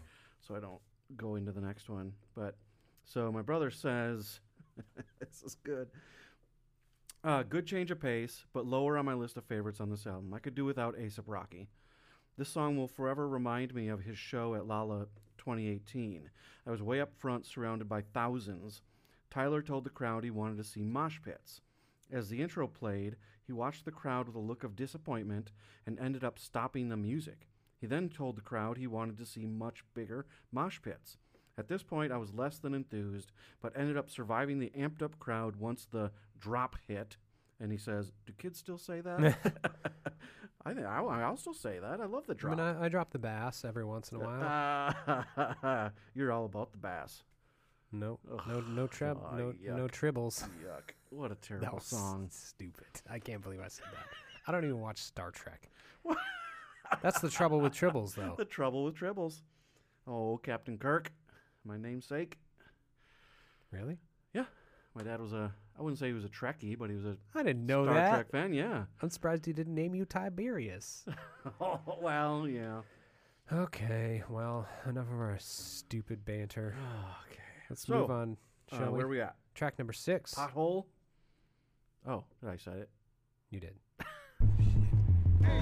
[0.46, 0.80] so I don't
[1.16, 2.12] go into the next one.
[2.36, 2.56] But
[3.04, 4.40] so my brother says,
[5.18, 5.88] this is good.
[7.24, 10.32] Uh, good change of pace, but lower on my list of favorites on this album.
[10.34, 11.68] I could do without ASAP Rocky.
[12.36, 15.06] This song will forever remind me of his show at Lolla
[15.38, 16.30] 2018.
[16.66, 18.82] I was way up front, surrounded by thousands.
[19.34, 21.60] Tyler told the crowd he wanted to see mosh pits.
[22.12, 25.50] As the intro played, he watched the crowd with a look of disappointment
[25.84, 27.48] and ended up stopping the music.
[27.80, 31.18] He then told the crowd he wanted to see much bigger mosh pits.
[31.58, 35.18] At this point, I was less than enthused, but ended up surviving the amped up
[35.18, 37.16] crowd once the drop hit.
[37.58, 39.36] And he says, Do kids still say that?
[40.64, 42.00] I think I, I'll still say that.
[42.00, 42.60] I love the drop.
[42.60, 45.90] I mean, I, I drop the bass every once in a while.
[46.14, 47.24] You're all about the bass.
[47.94, 50.42] No, no, no treb, oh, no, no tribbles.
[50.64, 50.90] Yuck.
[51.10, 52.28] What a That terrible was song.
[52.32, 52.86] stupid.
[53.08, 54.06] I can't believe I said that.
[54.48, 55.70] I don't even watch Star Trek.
[57.02, 58.34] That's the trouble with tribbles, though.
[58.36, 59.42] The trouble with tribbles.
[60.08, 61.12] Oh, Captain Kirk,
[61.64, 62.36] my namesake.
[63.70, 63.98] Really?
[64.34, 64.44] Yeah,
[64.94, 65.52] my dad was a.
[65.78, 67.94] I wouldn't say he was a Trekkie, but he was a I didn't know Star
[67.94, 68.10] that.
[68.14, 68.52] Trek fan.
[68.52, 68.84] Yeah.
[69.02, 71.04] I'm surprised he didn't name you Tiberius.
[71.60, 72.80] oh well, yeah.
[73.52, 76.74] okay, well, enough of our stupid banter.
[77.30, 77.40] Okay.
[77.70, 78.36] Let's So, move on,
[78.72, 78.98] Uh, shall we?
[78.98, 79.36] where are we at?
[79.54, 80.34] Track number six.
[80.34, 80.86] Pothole.
[82.06, 82.90] Oh, did I say it?
[83.50, 83.78] You did.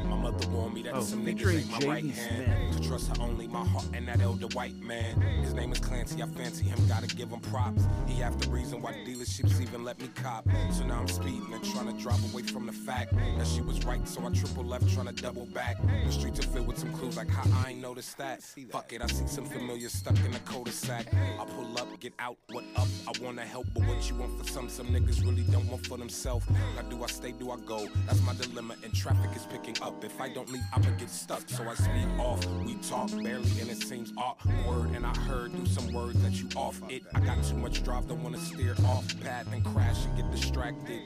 [0.04, 2.72] My mother warned me that Oh, some niggas ain't my right Jaden hand.
[2.74, 5.20] To trust her only my heart and that elder white man.
[5.42, 7.86] His name is Clancy, I fancy him, gotta give him props.
[8.06, 10.46] He half the reason why dealerships even let me cop.
[10.70, 13.84] So now I'm speeding and trying to drive away from the fact that she was
[13.84, 15.76] right, so I triple left trying to double back.
[16.04, 18.42] The streets are filled with some clues like how I ain't noticed that.
[18.42, 21.06] Fuck it, I see some familiar stuck in the cul-de-sac.
[21.14, 22.88] I pull up, get out, what up?
[23.08, 25.96] I wanna help, but what you want for some, some niggas really don't want for
[25.96, 26.46] themselves.
[26.76, 27.88] Now do I stay, do I go?
[28.06, 30.04] That's my dilemma, and traffic is picking up.
[30.04, 31.48] If I don't leave, I'ma get stuck.
[31.48, 32.44] So I speed off.
[32.64, 34.90] We talk barely, and it seems awkward.
[34.94, 37.02] And I heard through some words that you off it.
[37.14, 41.02] I got too much drive, don't wanna steer off path and crash and get distracted.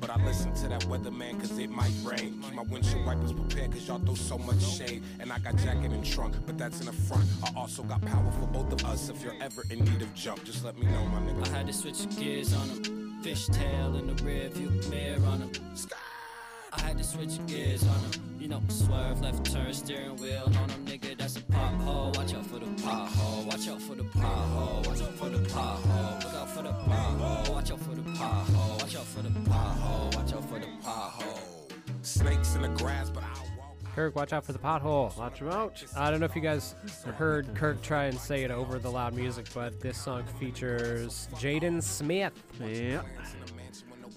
[0.00, 2.42] But I listen to that weatherman cause it might rain.
[2.42, 5.02] Keep my windshield wipers prepared cause y'all throw so much shade.
[5.20, 7.24] And I got jacket and trunk, but that's in the front.
[7.44, 9.08] I also got power for both of us.
[9.08, 11.46] If you're ever in need of jump, just let me know, my nigga.
[11.54, 13.22] I had to switch gears on him.
[13.22, 15.52] Fishtail in the rear view mirror on him.
[16.74, 18.36] I had to switch gears on them.
[18.38, 21.16] You know, swerve, left turn, steering wheel on them, nigga.
[21.16, 22.16] That's a pothole.
[22.16, 23.46] Watch out for the pothole.
[23.46, 24.86] Watch out for the pothole.
[24.86, 26.24] Watch out for the pothole.
[26.24, 27.54] Look out for the pothole.
[27.54, 28.80] Watch out for the pothole.
[28.80, 30.16] Watch out for the pothole.
[30.16, 31.38] Watch out for the pothole.
[32.02, 33.76] Snakes in the grass, but I walk.
[33.94, 35.16] Kirk, watch out for the pothole.
[35.18, 35.84] Watch him out.
[35.96, 36.74] I don't know if you guys
[37.16, 41.82] heard Kirk try and say it over the loud music, but this song features Jaden
[41.82, 42.32] Smith.
[42.58, 43.02] Yeah.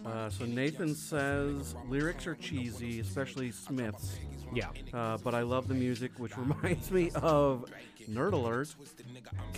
[0.05, 4.17] Uh, so Nathan says lyrics are cheesy, especially Smith's.
[4.53, 4.69] Yeah.
[4.93, 7.65] Uh, but I love the music, which reminds me of
[8.09, 8.75] Nerd Alert,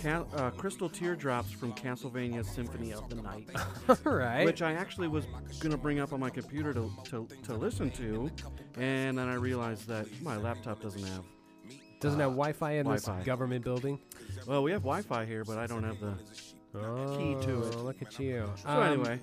[0.02, 3.48] Ca- uh, Crystal Teardrops from Castlevania Symphony of the Night,
[4.06, 4.46] All right.
[4.46, 5.26] which I actually was
[5.60, 8.30] going to bring up on my computer to, to, to listen to,
[8.78, 11.24] and then I realized that my laptop doesn't have.
[12.00, 13.16] Doesn't have Wi-Fi in Wi-Fi.
[13.18, 13.98] this government building.
[14.46, 16.14] Well, we have Wi Fi here, but I don't have the.
[16.72, 17.74] Key to it.
[17.76, 18.48] Oh, Look at you.
[18.62, 19.18] So, Um, anyway,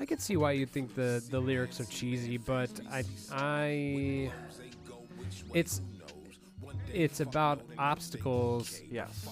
[0.00, 4.30] I can see why you think the the lyrics are cheesy, but I I
[5.54, 5.80] it's
[6.92, 9.26] it's about obstacles yes.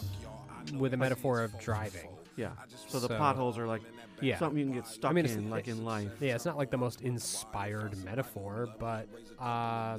[0.75, 2.09] with a metaphor of driving.
[2.37, 2.51] Yeah.
[2.89, 3.83] So the So- potholes are like
[4.21, 4.39] Yeah.
[4.39, 6.11] something you can get stuck mean, it's- in, like in life.
[6.21, 9.99] Yeah, it's not like the most inspired metaphor, but uh,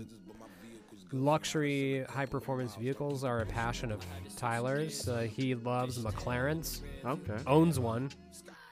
[1.11, 5.07] luxury high performance vehicles are a passion of Tyler's.
[5.07, 7.37] Uh, he loves McLarens, Okay.
[7.47, 8.09] owns one.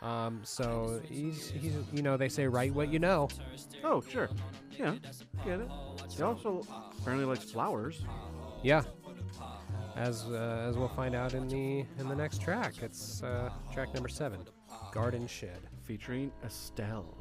[0.04, 3.30] Um, so he's he's you know they say write what you know.
[3.84, 4.30] Oh, sure.
[4.78, 4.96] Yeah,
[5.46, 5.70] get it.
[6.10, 6.62] He also
[7.00, 8.04] apparently likes flowers.
[8.64, 8.82] Yeah.
[9.96, 13.94] As uh, as we'll find out in the in the next track, it's uh, track
[13.94, 14.40] number seven,
[14.92, 15.60] Garden Shed.
[15.84, 17.18] featuring Estelle.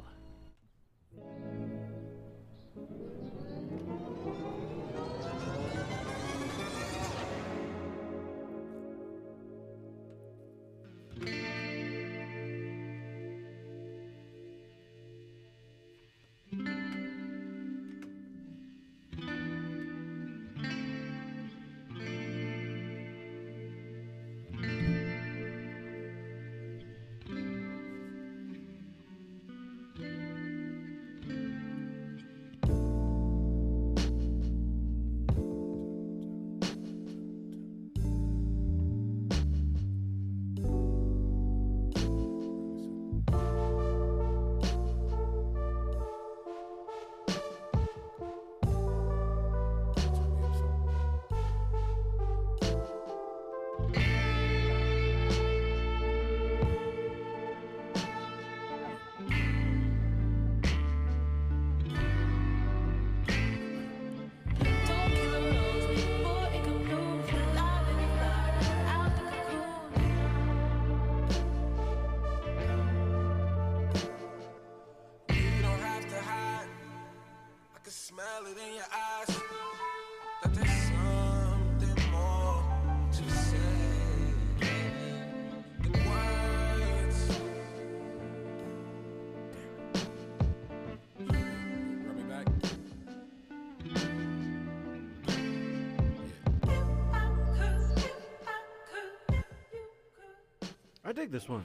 [101.13, 101.63] Dig this one.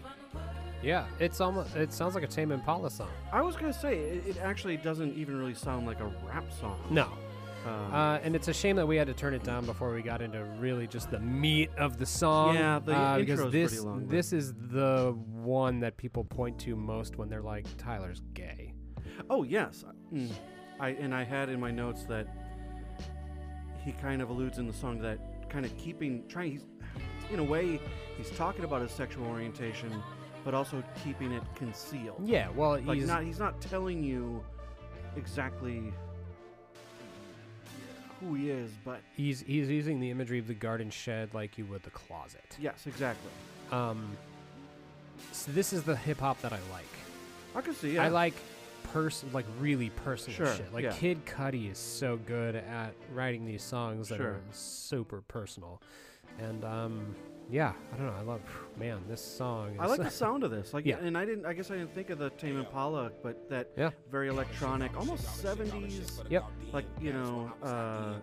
[0.82, 3.08] Yeah, it's almost it sounds like a Tame Impala song.
[3.32, 6.78] I was gonna say it, it actually doesn't even really sound like a rap song.
[6.90, 7.08] No.
[7.66, 10.00] Um, Uh, and it's a shame that we had to turn it down before we
[10.02, 12.54] got into really just the meat of the song.
[12.54, 16.76] Yeah, the uh, because this pretty long, this is the one that people point to
[16.76, 18.72] most when they're like Tyler's gay.
[19.28, 20.30] oh yes, Mm.
[20.80, 22.28] I and I had in my notes that
[23.84, 25.18] he kind of alludes in the song that
[25.50, 26.52] kind of keeping trying.
[26.52, 26.64] He's,
[27.32, 27.80] in a way,
[28.18, 29.90] he's talking about his sexual orientation,
[30.44, 32.20] but also keeping it concealed.
[32.24, 34.44] Yeah, well, like he's not he's not telling you
[35.16, 35.92] exactly
[38.20, 41.64] who he is, but he's he's using the imagery of the garden shed like you
[41.66, 42.56] would the closet.
[42.60, 43.30] yes, exactly.
[43.70, 44.08] Um,
[45.32, 46.84] so this is the hip hop that I like.
[47.54, 47.98] I can see.
[47.98, 48.34] I like
[48.92, 50.72] person like really personal Sure, shit.
[50.72, 50.92] Like yeah.
[50.92, 54.26] Kid Cudi is so good at writing these songs that Sure.
[54.28, 55.80] are super personal.
[56.40, 57.14] And um
[57.50, 58.14] yeah, I don't know.
[58.18, 58.40] I love
[58.78, 60.72] man, this song is I like the sound of this.
[60.74, 60.98] Like, Yeah.
[60.98, 61.46] and I didn't.
[61.46, 63.90] I guess I didn't think of the Tame Impala, but that Yeah.
[64.10, 66.20] very electronic, almost seventies.
[66.28, 66.44] Yep.
[66.72, 68.14] Like you know, uh,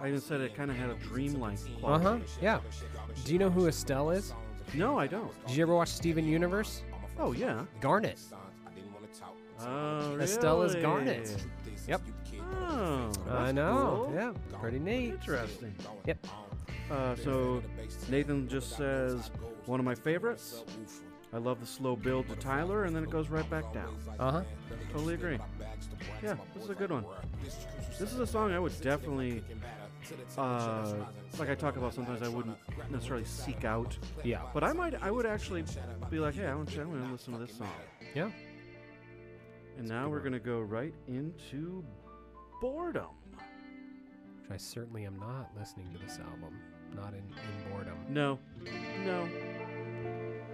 [0.00, 2.18] I even said it kind of had a dreamlike Uh-huh.
[2.40, 2.60] Yeah.
[3.24, 4.32] Do you know who Estelle is?
[4.74, 5.32] No, I don't.
[5.46, 6.82] Did you ever watch Steven Universe?
[7.18, 7.64] Oh yeah.
[7.80, 8.18] Garnet.
[9.64, 10.82] Oh, Estelle is really?
[10.82, 11.44] Garnet.
[11.86, 12.00] Yep.
[12.40, 14.04] Oh, I know.
[14.06, 14.14] cool.
[14.14, 14.32] Yeah.
[14.60, 15.10] Pretty neat.
[15.14, 15.74] Interesting.
[16.06, 16.26] Yep.
[16.92, 17.62] Uh, so
[18.10, 19.30] Nathan just says
[19.66, 20.62] one of my favorites.
[21.32, 23.96] I love the slow build to Tyler, and then it goes right back down.
[24.20, 24.42] Uh-huh.
[24.92, 25.38] Totally agree.
[26.22, 27.06] yeah, this is a good one.
[27.98, 29.42] This is a song I would definitely,
[30.36, 30.94] uh,
[31.38, 32.58] like I talk about sometimes I wouldn't
[32.90, 34.42] necessarily seek out, Yeah.
[34.52, 35.64] but I might, I would actually
[36.10, 37.68] be like, hey, I want to, to listen to this song.
[38.14, 38.30] Yeah.
[39.78, 41.82] And now we're going to go right into
[42.60, 43.06] boredom.
[44.42, 46.58] Which I certainly am not listening to this album.
[46.96, 47.98] Not in, in boredom.
[48.08, 48.38] No,
[49.04, 49.28] no.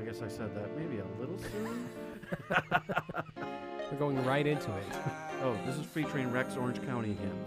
[0.01, 1.89] I guess I said that maybe a little soon.
[3.91, 4.85] We're going right into it.
[5.43, 7.45] oh, this is featuring Rex Orange County again.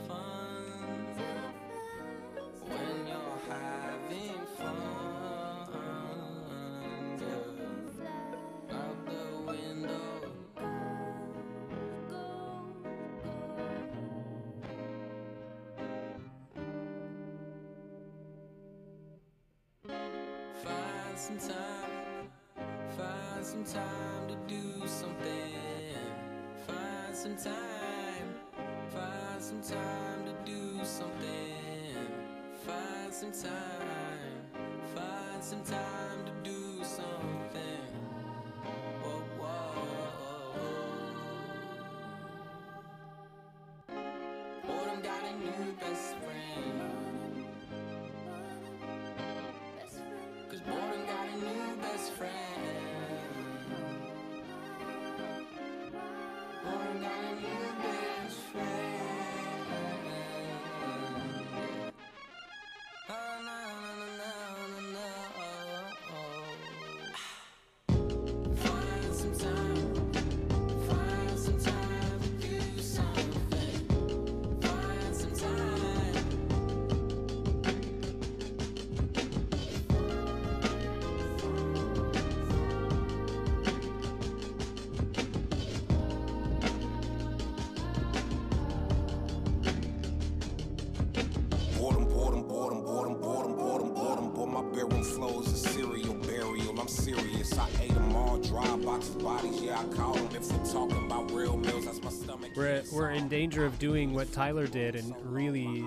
[97.94, 98.38] Them all.
[98.38, 100.30] Dry boxes, bodies, yeah, I call them.
[100.36, 102.52] If we're talking about real meals, that's my stomach.
[102.56, 105.86] We're, we're in danger of doing what Tyler did and really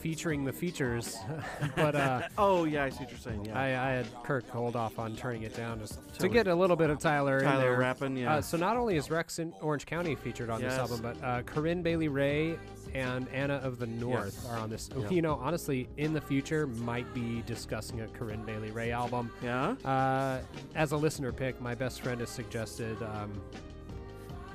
[0.00, 1.16] featuring the features.
[1.76, 3.44] but uh, Oh, yeah, I see what you're saying.
[3.46, 3.58] Yeah.
[3.58, 6.76] I, I had Kirk hold off on turning it down just to get a little
[6.76, 7.78] bit of Tyler, in Tyler there.
[7.78, 8.36] rapping, yeah.
[8.36, 11.42] Uh, so not only is Rex in Orange County featured on this album, but uh,
[11.42, 12.58] Corinne Bailey Rae
[12.94, 14.46] and Anna of the North Yes.
[14.50, 14.90] are on this.
[14.96, 15.08] Yeah.
[15.10, 19.30] You know, honestly, in the future, might be discussing a Corinne Bailey Rae album.
[19.42, 19.72] yeah?
[19.84, 20.40] Uh,
[20.74, 23.30] as a listener pick, my best friend has suggested um,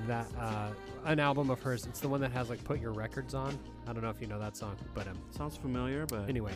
[0.07, 0.69] that uh,
[1.05, 1.85] an album of hers.
[1.85, 4.27] It's the one that has like "Put Your Records On." I don't know if you
[4.27, 6.53] know that song, but um, Sounds familiar, but anyway.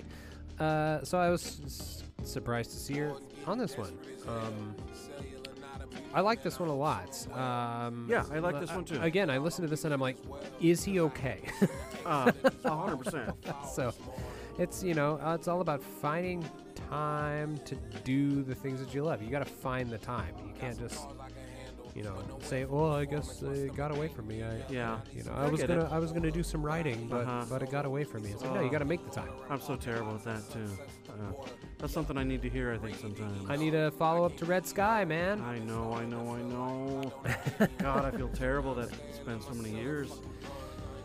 [0.60, 3.14] Uh, so I was s- surprised to see her
[3.48, 3.98] on this one.
[4.28, 4.76] Um,
[6.14, 7.16] I like this one a lot.
[7.34, 9.00] Um, Yeah, I like uh, this one too.
[9.02, 10.18] Again, I listened to this and I'm like,
[10.60, 11.40] is he okay?
[12.06, 12.32] uh,
[12.64, 13.34] 100%.
[13.74, 13.94] so
[14.58, 16.44] it's you know uh, it's all about finding
[16.90, 20.52] time to do the things that you love you got to find the time you
[20.60, 21.06] can't just
[22.00, 25.00] you know say well i guess it got away from me i Yeah.
[25.14, 25.92] you know I i was gonna it.
[25.92, 27.46] i was gonna do some writing but Uh-huh.
[27.50, 29.34] but it got away from me it's like no you got to make the time
[29.50, 30.70] I'm so terrible at that, too.
[31.10, 31.34] Uh,
[31.80, 33.50] that's something I need to hear, I think, sometimes.
[33.50, 37.12] i need a follow-up to red sky man I know, I know, I know.
[37.80, 40.10] God, I feel terrible that it's been so many years.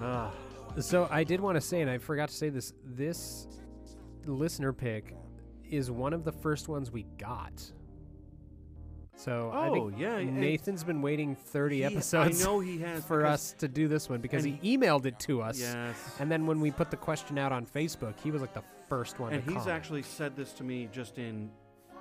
[0.01, 0.31] Ah,
[0.79, 3.49] So I did want to say, and I forgot to say this: this
[4.27, 5.17] listener pick
[5.69, 7.57] is one of the first ones we got.
[9.17, 12.43] So I Oh, think yeah, Nathan's been waiting 30 he- episodes.
[12.43, 15.41] I know he has for us to do this one because he emailed it to
[15.41, 15.59] us.
[15.61, 15.97] Yes.
[16.19, 19.21] And then when we put the question out on Facebook, he was like the first
[19.21, 19.33] one.
[19.33, 19.71] And he's comment.
[19.71, 21.49] actually said this to me just in,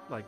[0.10, 0.26] like,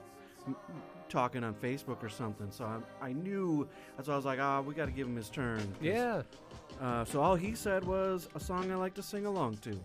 [0.47, 0.75] m- m-
[1.09, 2.51] talking on Facebook or something.
[2.51, 2.65] So
[3.01, 3.67] I, I knew.
[3.97, 5.61] That's why I was like, ah, we got to give him his turn.
[5.81, 6.21] yeah.
[6.81, 9.79] Uh, so all he said was a song I like to sing along to.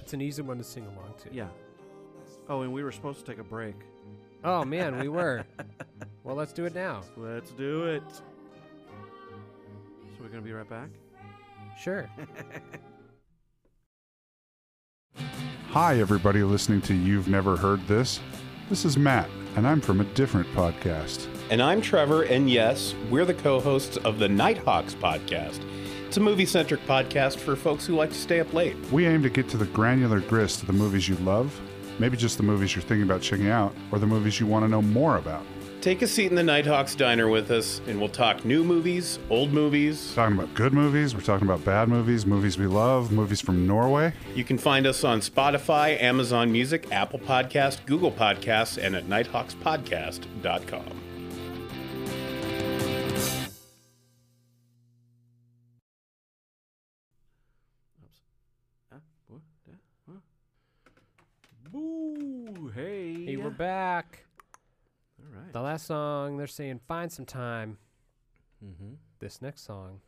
[0.00, 1.34] It's an easy one to sing along to.
[1.34, 1.48] Yeah.
[2.48, 3.74] Oh, and we were supposed to take a break.
[4.44, 5.44] Oh man, we were.
[6.24, 7.02] well, let's do it now.
[7.16, 8.02] Let's do it.
[8.12, 8.22] So
[10.20, 10.90] we're gonna be right back.
[11.78, 12.08] Sure.
[15.70, 18.20] Hi, everybody listening to You've Never Heard This.
[18.70, 21.28] This is Matt, and I'm from a different podcast.
[21.50, 25.60] And I'm Trevor, and yes, we're the co hosts of the Nighthawks podcast.
[26.06, 28.76] It's a movie centric podcast for folks who like to stay up late.
[28.90, 31.60] We aim to get to the granular grist of the movies you love,
[31.98, 34.68] maybe just the movies you're thinking about checking out, or the movies you want to
[34.68, 35.44] know more about.
[35.80, 39.52] Take a seat in the Nighthawks diner with us, and we'll talk new movies, old
[39.52, 40.12] movies.
[40.14, 44.12] Talking about good movies, we're talking about bad movies, movies we love, movies from Norway.
[44.34, 51.05] You can find us on Spotify, Amazon Music, Apple Podcast, Google Podcasts, and at nighthawkspodcast.com.
[63.50, 64.26] back.
[65.18, 65.52] All right.
[65.52, 67.78] The last song, they're saying, find some time.
[68.64, 68.94] Mm-hmm.
[69.18, 70.00] This next song,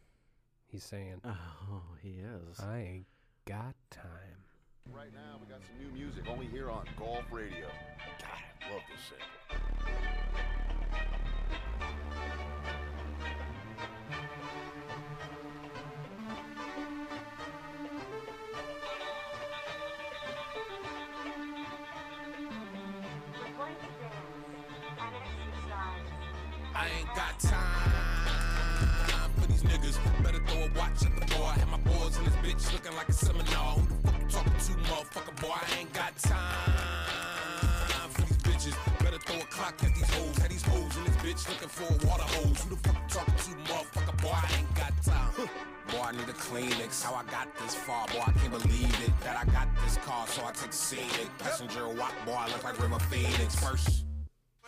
[0.66, 2.60] he's saying, Oh, he is.
[2.60, 3.06] I ain't
[3.46, 4.44] got time.
[4.92, 7.68] Right now, we got some new music only here on Golf Radio.
[8.20, 9.28] God, I love this sample.
[30.74, 31.44] A watch at the boy.
[31.44, 33.74] Have my boys in this bitch looking like a seminar.
[33.74, 35.54] Who the fuck you talking to, motherfucker boy?
[35.54, 38.76] I ain't got time for these bitches.
[38.98, 40.38] Better throw a clock at these hoes.
[40.38, 42.62] Have these hoes in this bitch looking for a water hose.
[42.62, 44.34] Who the fuck you talking to, motherfucker boy?
[44.34, 45.48] I ain't got time.
[45.88, 47.02] Boy, I need a Kleenex.
[47.02, 49.10] How I got this far, boy, I can't believe it.
[49.24, 51.30] That I got this car, so I take scenic.
[51.38, 53.54] Passenger walk, boy, I look like River Phoenix.
[53.54, 54.07] First.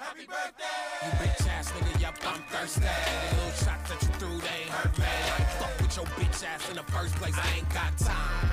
[0.00, 0.64] Happy birthday!
[1.04, 2.80] You bitch ass nigga, yup, I'm thirsty.
[2.80, 5.04] Them little shots that you threw, they ain't hurt me.
[5.04, 7.36] I fuck with your bitch ass in the first place.
[7.36, 8.48] I ain't got time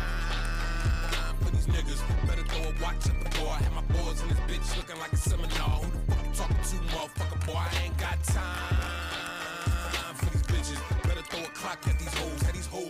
[1.40, 2.04] for these niggas.
[2.28, 3.56] Better throw a watch at the boy.
[3.64, 5.80] Have my boys in this bitch looking like a seminar.
[5.80, 7.64] Who the fuck you talking to, motherfucker boy?
[7.64, 10.80] I ain't got time for these bitches.
[11.08, 12.44] Better throw a clock at these hoes.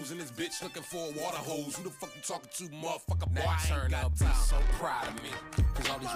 [0.08, 1.76] Have these hoes in this bitch looking for a water hose.
[1.78, 3.42] Who the fuck you talking to, motherfucker boy?
[3.46, 4.36] I ain't got time.
[4.36, 5.30] so proud of me.
[5.74, 6.10] Cause all these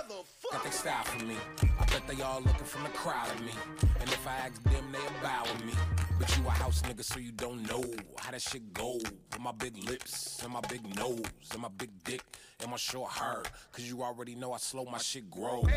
[0.51, 1.35] got they style for me.
[1.79, 3.51] I bet they all looking from the crowd at me.
[3.99, 5.73] And if I ask them, they'll bow with me.
[6.19, 7.83] But you a house nigga, so you don't know
[8.17, 8.93] how that shit go.
[8.93, 12.21] With my big lips, and my big nose, and my big dick,
[12.61, 13.43] and my short hair.
[13.71, 15.67] Cause you already know I slow my shit grow.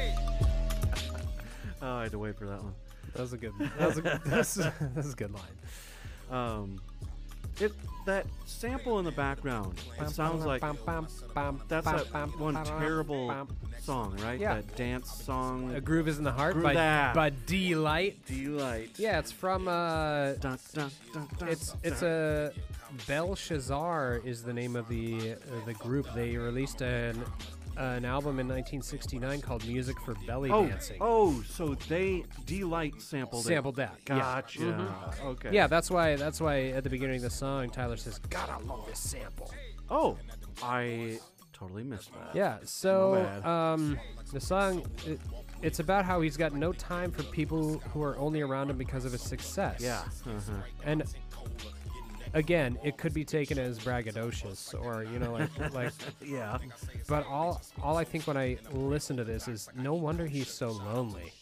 [1.82, 2.74] Oh, I had to wait for that one.
[3.14, 3.52] That was a good.
[3.78, 4.54] That was a, that's,
[4.94, 5.42] that's a good line.
[6.30, 6.80] Um,
[7.60, 7.72] it
[8.06, 9.80] that sample in the background.
[10.00, 10.60] It sounds like
[11.68, 13.48] that's that one terrible
[13.80, 14.38] song, right?
[14.38, 14.56] Yeah.
[14.56, 15.74] That dance song.
[15.74, 17.14] A Groove is in the Heart Groove by, that.
[17.14, 18.24] by D Light.
[18.26, 18.98] Deee-Lite.
[18.98, 22.10] Yeah, it's from uh, Dun, dun, dun, dun, it's it's dun.
[22.10, 22.50] a
[23.06, 26.06] Belshazzar is the name of the uh, the group.
[26.14, 27.22] They released an
[27.76, 30.98] an album in 1969 called Music for Belly Oh, Dancing.
[31.00, 33.48] oh, so they Deee-Lite sampled it.
[33.48, 33.96] Sampled that.
[34.08, 34.18] yeah.
[34.18, 34.58] Gotcha.
[34.60, 35.24] Mhm.
[35.24, 35.50] Okay.
[35.52, 38.58] Yeah, that's why that's why at the beginning of the song Tyler says, "God, I
[38.64, 39.52] love this sample."
[39.90, 40.16] Oh,
[40.62, 41.18] I
[41.52, 42.34] totally missed that.
[42.34, 42.58] Yeah.
[42.64, 43.14] So
[43.44, 43.98] um,
[44.32, 44.84] the song.
[45.06, 45.20] It,
[45.62, 49.06] it's about how he's got no time for people who are only around him because
[49.06, 49.80] of his success.
[49.80, 50.02] Yeah.
[50.26, 50.52] Uh-huh.
[50.84, 51.04] And
[52.34, 55.92] again, it could be taken as braggadocious or you know like like
[56.24, 56.58] Yeah.
[57.08, 60.70] but all all I think when I listen to this is no wonder he's so
[60.70, 61.32] lonely.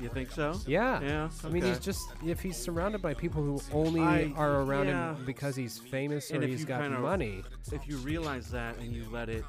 [0.00, 0.54] You think so?
[0.66, 1.00] Yeah.
[1.00, 1.28] Yeah.
[1.44, 5.14] I mean, he's just if he's surrounded by people who only I- are around yeah.
[5.16, 7.42] him because he's famous And or he's got kinda- money.
[7.72, 9.44] if you realize that and you let it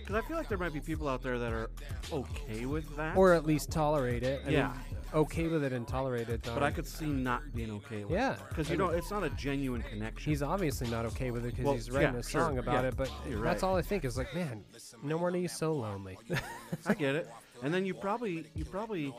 [0.00, 1.68] because i feel like there might be people out there that are
[2.10, 4.42] okay with that Or at least tolerate it.
[4.46, 4.68] I Yeah.
[4.68, 6.42] mean, okay with it and tolerate it.
[6.54, 8.88] but i um, could see not being okay with Yeah, it because I you mean-
[8.88, 11.90] know it's not a genuine connection He's obviously not okay with it because Well, he's
[11.90, 12.96] writing yeah, a sure, song about yeah, it.
[12.96, 13.68] But you're that's right.
[13.68, 14.64] all I think is like, man,
[15.02, 16.18] no wonder he's so lonely.
[16.86, 17.28] i get it
[17.62, 19.14] and then you probably you probably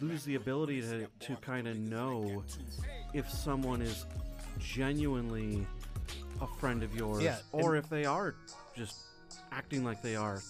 [0.00, 2.42] lose the ability to, to kind of know
[3.12, 4.06] if someone is
[4.58, 5.66] genuinely
[6.40, 8.34] a friend of yours Yeah, or if they are
[8.76, 8.96] just
[9.52, 10.40] acting like they are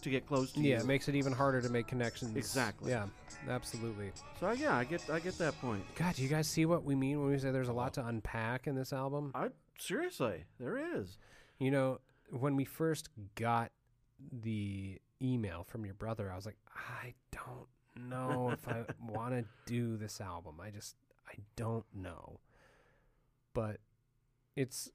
[0.00, 2.36] to get close to yeah, you it makes it even harder to make connections.
[2.36, 2.90] Exactly.
[2.90, 3.06] Yeah,
[3.48, 4.12] absolutely.
[4.40, 6.94] so yeah i get i get that point God, do you guys see what we
[6.94, 9.32] mean when we say there's a lot to unpack in this album?
[9.34, 11.18] i seriously there is
[11.58, 13.70] You know, when we first got
[14.32, 19.44] the email from your brother, I was like, I don't know if I want to
[19.64, 20.60] do this album.
[20.60, 20.96] I just,
[21.28, 22.40] I don't know.
[23.54, 23.78] But
[24.54, 24.90] it's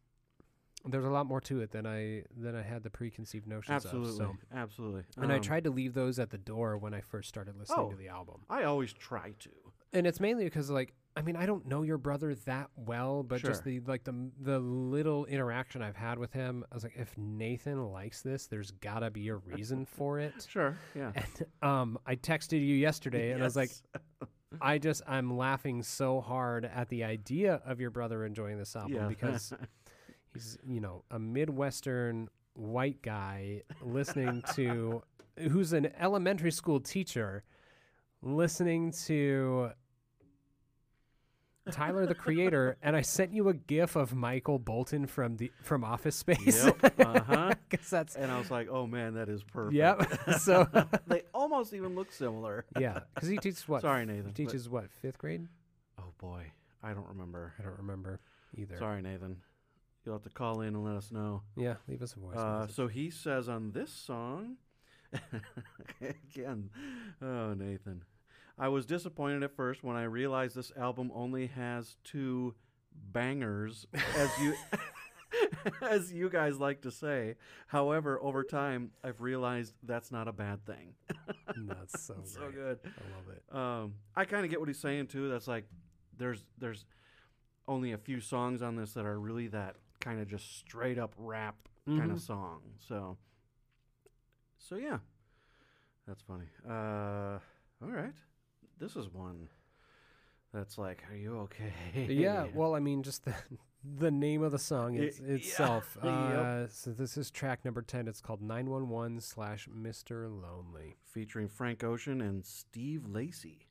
[0.86, 4.10] there's a lot more to it than I than I had the preconceived notions Absolutely,
[4.12, 4.16] of.
[4.18, 5.04] So, absolutely.
[5.18, 7.80] and I Um, tried to leave those at the door when I first started listening
[7.88, 7.90] Oh.
[7.92, 8.42] to the album.
[8.50, 9.50] I always try to.
[9.94, 13.42] and it's mainly because like I mean I don't know your brother that well, but
[13.42, 17.18] just the like the the little interaction I've had with him, I was like, if
[17.18, 20.34] Nathan likes this, there's gotta be a reason for it.
[20.48, 20.78] Sure.
[20.96, 21.12] Yeah.
[21.62, 23.72] And um, I texted you yesterday, and I was like,
[24.62, 28.96] I just I'm laughing so hard at the idea of your brother enjoying this album
[28.96, 29.08] Yeah.
[29.08, 29.54] because
[30.34, 35.04] he's you know a midwestern white guy listening to
[35.38, 37.44] who's an elementary school teacher
[38.22, 39.72] listening to
[41.70, 45.84] Tyler the Creator, and I sent you a GIF of Michael Bolton from the from
[45.84, 46.66] Office Space.
[46.66, 47.00] Yep.
[47.00, 47.54] Uh-huh.
[47.90, 49.76] that's and I was like, oh man, that is perfect.
[49.76, 50.40] Yep.
[50.40, 50.68] So-
[51.08, 52.66] they almost even look similar.
[52.80, 53.82] yeah, because he teaches what?
[53.82, 54.28] Sorry, Nathan.
[54.28, 54.92] He teaches what?
[54.92, 55.48] Fifth grade?
[56.00, 56.52] oh boy,
[56.84, 57.54] I don't remember.
[57.60, 58.20] I don't remember
[58.56, 58.78] either.
[58.78, 59.38] Sorry, Nathan.
[60.06, 61.44] You'll have to call in and let us know.
[61.56, 62.38] Yeah, leave us a voice.
[62.38, 64.58] Uh, so he says on this song,
[66.02, 66.70] Again,
[67.22, 68.04] oh Nathan,
[68.58, 72.56] I was disappointed at first when I realized this album only has two
[73.12, 73.86] bangers,
[74.16, 74.56] as you
[75.82, 77.36] as you guys like to say.
[77.68, 80.94] However, over time, I've realized that's not a bad thing.
[81.68, 82.80] That's so so good.
[82.86, 83.56] I love it.
[83.56, 85.30] Um, I kind of get what he's saying too.
[85.30, 85.66] That's like
[86.18, 86.86] there's there's
[87.68, 91.14] only a few songs on this that are really that kind of just straight up
[91.18, 92.14] rap kind Mhm.
[92.14, 92.62] of song.
[92.80, 93.18] So
[94.58, 95.00] so yeah,
[96.08, 96.46] that's funny.
[96.68, 97.40] Uh,
[97.82, 98.14] all right,
[98.80, 99.48] this is one
[100.54, 101.74] that's like, are you okay?
[102.10, 103.34] Yeah, well, I mean, just the
[103.98, 105.34] the name of the song it's, yeah.
[105.36, 105.98] itself.
[106.04, 106.06] Yep.
[106.06, 108.08] Uh, so this is track number ten.
[108.08, 110.98] It's called nine one one slash Mister Lonely.
[111.06, 113.68] featuring Frank Ocean and Steve Lacy.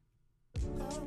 [0.79, 1.01] How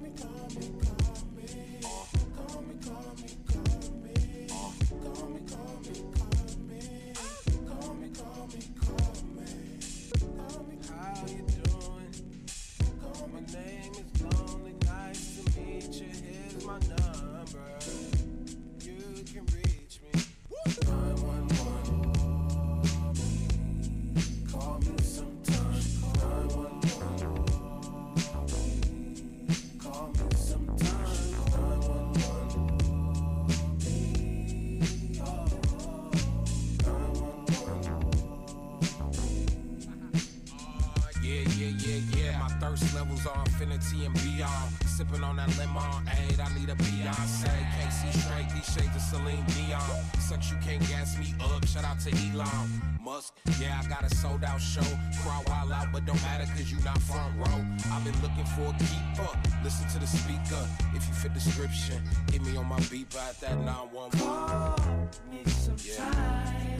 [43.64, 44.74] infinity and beyond.
[44.82, 47.47] Uh, sipping on that lemon, aid, I need a Beyonce.
[47.47, 49.82] Can't see straight, these shades of Celine Dion.
[50.20, 51.66] Sucks, you can't gas me up.
[51.66, 53.34] Shout out to Elon Musk.
[53.59, 54.82] Yeah, I got a sold out show.
[55.24, 57.66] Crowd wild out, but don't matter cause you not front row.
[57.91, 59.30] I've been looking for a keeper.
[59.64, 60.68] Listen to the speaker.
[60.93, 62.01] If you fit the description,
[62.32, 64.20] hit me on my beat at that 911.
[64.20, 66.80] Call me sometime.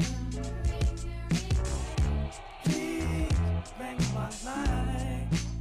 [2.64, 4.30] Please make my.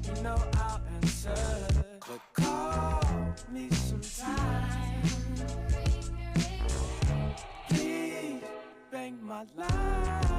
[0.05, 0.82] You know I'll
[1.25, 3.01] Call
[3.53, 5.03] me sometime.
[7.69, 8.43] Please
[8.91, 10.32] bang my line.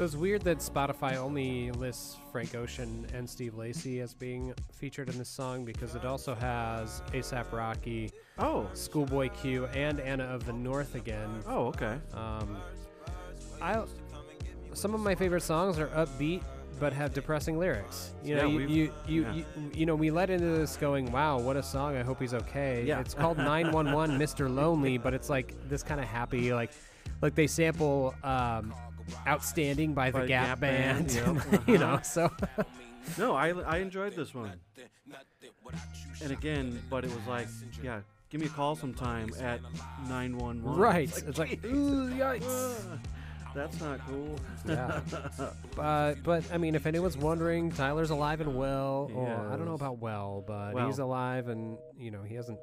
[0.00, 5.10] So it's weird that Spotify only lists Frank Ocean and Steve Lacy as being featured
[5.10, 10.46] in this song because it also has ASAP Rocky, Oh, Schoolboy Q, and Anna of
[10.46, 11.42] the North again.
[11.46, 11.98] oh, okay.
[12.14, 12.56] Um,
[13.60, 13.84] I
[14.72, 16.44] some of my favorite songs are upbeat
[16.78, 18.14] but have depressing lyrics.
[18.24, 19.34] You know, Yeah, you, you, you, yeah.
[19.34, 19.44] you
[19.74, 21.94] you know, we let into this going, "Wow, what a song!
[21.98, 23.00] I hope he's okay." Yeah.
[23.00, 24.48] It's called 911 Mr.
[24.48, 26.70] Lonely, but it's like this kind of happy, like
[27.20, 28.72] like they sample um,
[29.26, 31.94] "Outstanding" by the By Gap, Gap Band, Band, yep, you know.
[31.94, 32.02] uh-huh.
[32.02, 32.30] So
[33.18, 34.52] No, I, I enjoyed this one.
[36.22, 37.48] And again, but it was like,
[37.82, 38.00] yeah,
[38.30, 39.60] give me a call sometime at
[40.08, 40.62] 911.
[40.80, 42.82] right, it's like, ooh, yikes.
[43.54, 44.36] That's not cool.
[44.68, 45.00] Yeah.
[45.74, 49.10] But but I mean, if anyone's wondering, Tyler's alive and well.
[49.14, 50.86] Or I don't know about well, but Well.
[50.86, 52.58] he's alive, and you know he hasn't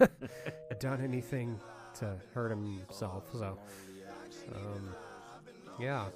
[0.80, 1.60] done anything
[2.00, 3.24] to hurt himself.
[3.32, 3.56] So,
[4.54, 4.94] um,
[5.82, 6.06] yeah.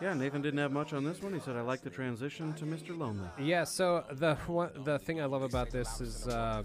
[0.00, 1.34] Yeah, Nathan didn't have much on this one.
[1.34, 2.96] He said, I like the transition to Mr.
[2.96, 3.28] Lonely.
[3.38, 6.62] Yeah, so the one, the thing I love about this is uh,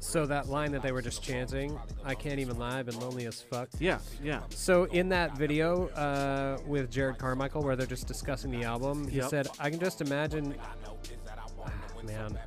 [0.00, 3.26] so that line that they were just chanting, "I can't even lie, I've been lonely
[3.26, 4.40] as fuck." Yeah, yeah.
[4.48, 9.18] So in that video uh, with Jerrod Carmichael, where they're just discussing the album, he
[9.18, 9.28] Yep.
[9.28, 10.54] said, "I can just imagine."
[12.04, 12.38] Man,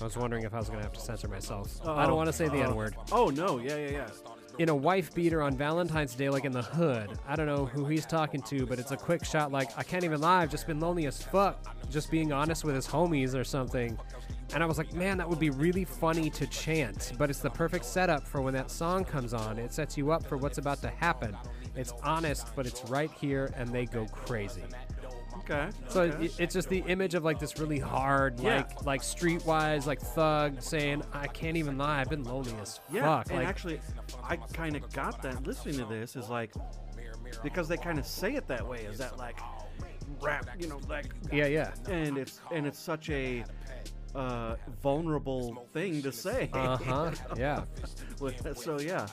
[0.00, 1.80] I was wondering if I was gonna have to censor myself.
[1.82, 2.06] I Uh-oh.
[2.08, 2.94] don't want to say the N word.
[3.10, 3.58] Oh, no.
[3.58, 4.06] Yeah, yeah, yeah.
[4.58, 7.16] In a wife beater on Valentine's Day, like in the hood.
[7.28, 9.52] I don't know who he's talking to, but it's a quick shot.
[9.52, 11.76] Like I can't even lie, I've just been lonely as fuck.
[11.88, 13.96] Just being honest with his homies or something.
[14.52, 17.12] And I was like, man, that would be really funny to chant.
[17.18, 19.58] But it's the perfect setup for when that song comes on.
[19.58, 21.36] It sets you up for what's about to happen.
[21.76, 24.64] It's honest, but it's right here, and they go crazy.
[25.50, 25.70] Okay.
[25.88, 26.26] So okay.
[26.26, 28.56] it, it's just the image of like this really hard, Yeah.
[28.56, 33.02] like like streetwise, like thug saying, "I can't even lie, I've been lonely as Yeah,
[33.02, 33.80] fuck." and like, actually,
[34.22, 36.52] I kind of got that listening to this is like
[37.42, 38.80] because they kind of say it that way.
[38.84, 39.38] Is that like
[40.20, 40.48] rap?
[40.58, 41.72] You know, like yeah, yeah.
[41.88, 43.44] and it's and it's such a
[44.14, 46.50] uh, vulnerable thing to say.
[46.52, 47.10] Uh huh.
[47.36, 47.64] Yeah.
[48.54, 49.06] So yeah,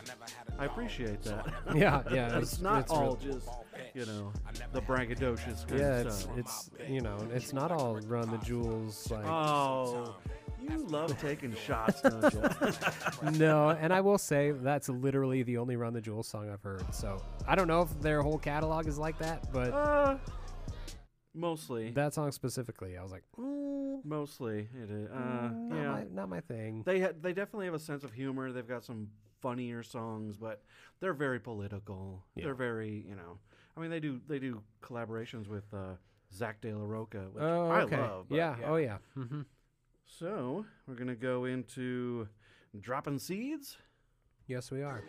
[0.58, 1.45] I appreciate that.
[1.76, 3.49] Yeah, yeah, it's, it's- not it's all real- just
[3.93, 4.32] you know
[4.72, 6.38] the braggadocious kind Yeah, of it's stuff.
[6.38, 10.16] it's you know, it's not all run the jewels like oh,
[10.62, 13.32] You love taking shots, don't you?
[13.39, 16.84] no, and I will say that's literally the only Run the Jewels song I've heard.
[16.93, 20.18] So I don't know if their whole catalog is like that, but uh,
[21.34, 21.91] mostly.
[21.91, 25.10] that song specifically, I was like, mm, Mostly, it is.
[25.10, 25.64] Uh, mm,
[26.30, 26.84] not, my, thing.
[26.86, 28.51] they ha- they definitely have a sense of humor.
[28.51, 29.09] They've got some
[29.41, 30.63] funnier songs, but
[30.99, 32.23] they're very political.
[32.36, 32.45] Yeah.
[32.45, 33.38] They're very, you know.
[33.78, 35.95] I mean, they do they do collaborations with uh,
[36.34, 38.26] Zack de la Rocha, which oh, I love.
[38.30, 38.55] but yeah.
[38.65, 38.97] Oh, yeah.
[39.17, 39.41] Mm-hmm.
[40.05, 42.28] So we're gonna go into
[42.80, 43.78] dropping seeds.
[44.47, 45.03] Yes, we are.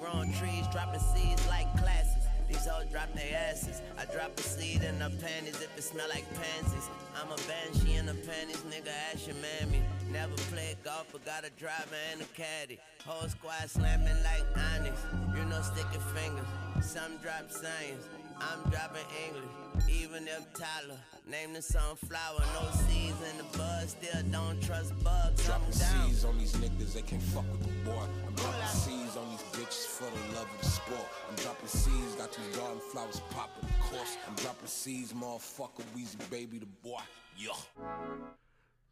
[0.00, 0.66] Growing trees.
[0.72, 2.24] Dropping seeds like classes.
[2.48, 3.80] These hoes drop their asses.
[3.98, 6.88] I drop a seed in her panties if it smell like pansies.
[7.16, 8.92] I'm a banshee in the panties, nigga.
[9.12, 9.82] Ask your mammy.
[10.12, 12.78] Never played golf, but got a driver and a caddy.
[13.04, 14.44] Whole squad slamming like
[14.76, 14.96] Onyx.
[15.36, 16.46] You know, stick your fingers.
[16.82, 18.04] Some drop science.
[18.38, 19.50] I'm dropping English.
[19.88, 23.88] Even if Tyler named the sunflower, no seeds in the bud.
[23.88, 25.44] Still don't trust bugs.
[25.46, 28.04] Dropping seeds on these niggas, they can't fuck with the boy.
[28.26, 29.30] I'm dropping seeds on
[29.74, 31.06] these bitches for the love of the sport.
[31.28, 34.16] I'm dropping seeds, got these garden flowers popping, of course.
[34.28, 37.00] I'm dropping seeds, motherfucker, Weezy baby, the boy.
[37.38, 37.52] Yeah.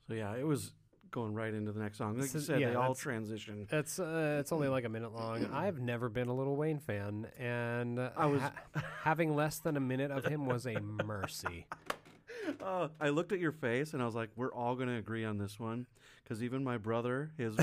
[0.08, 0.72] So yeah, it was
[1.10, 2.14] going right into the next song.
[2.14, 3.66] Like This you said, yeah, they all transition.
[3.70, 5.46] It's uh, it's only like a minute long.
[5.52, 8.52] I've never been a Lil Wayne fan, and I was- ha-
[9.02, 11.66] having less than a minute of him was a mercy.
[12.62, 15.38] Uh, I looked at your face and I was like, "We're all gonna agree on
[15.38, 15.86] this one,"
[16.24, 17.54] because even my brother, his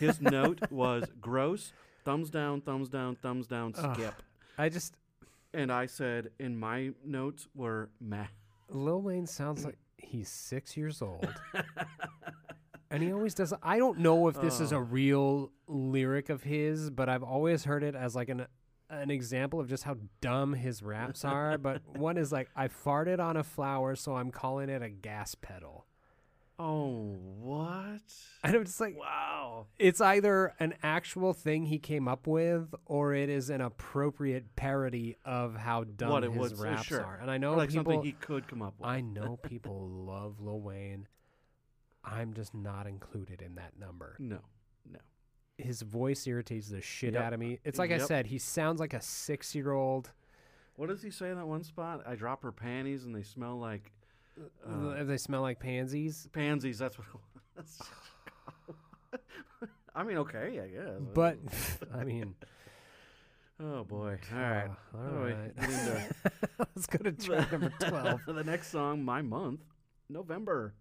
[0.00, 1.72] his note was gross,
[2.08, 3.94] thumbs down, thumbs down, thumbs down, Ugh.
[3.94, 4.14] skip.
[4.56, 4.94] I just
[5.52, 8.26] And I said, in my notes were meh.
[8.70, 11.26] Lil Wayne sounds like he's six years old.
[12.90, 13.52] and he always does.
[13.62, 14.80] I don't know if this is a Oh.
[14.80, 18.46] real lyric of his, but I've always heard it as like an
[18.90, 21.58] an example of just how dumb his raps are.
[21.58, 25.34] but one is like, I farted on a flower, so I'm calling it a gas
[25.34, 25.84] pedal.
[26.58, 28.00] Oh, what?
[28.42, 29.66] And I'm just like, Wow.
[29.78, 35.16] it's either an actual thing he came up with or it is an appropriate parody
[35.24, 36.60] of how dumb what it his was?
[36.60, 37.04] uh, raps sure.
[37.04, 37.18] are.
[37.20, 38.88] And I know Or like people something he could come up with.
[38.88, 41.06] I know people love Lil Wayne.
[42.04, 44.16] I'm just not included in that number.
[44.18, 44.38] no,
[44.90, 44.98] no.
[45.58, 47.22] His voice irritates the shit Yep.
[47.22, 47.58] out of me.
[47.64, 50.10] It's like I said, he sounds like a six year old.
[50.76, 52.02] What does he say in that one spot?
[52.06, 53.90] I drop her panties and they smell like
[54.68, 56.28] uh, they smell like pansies.
[56.32, 56.78] pansies.
[56.78, 57.06] That's what.
[57.08, 57.20] It
[57.56, 57.82] was.
[59.94, 61.00] I mean, okay, I guess.
[61.14, 61.38] But
[61.94, 62.34] I mean,
[63.60, 64.18] oh boy.
[64.32, 64.68] All right.
[64.94, 65.52] uh, all How do I right.
[65.56, 66.14] into-
[66.74, 68.20] Let's go to track number twelve.
[68.26, 69.60] the next song, my month,
[70.08, 70.74] November.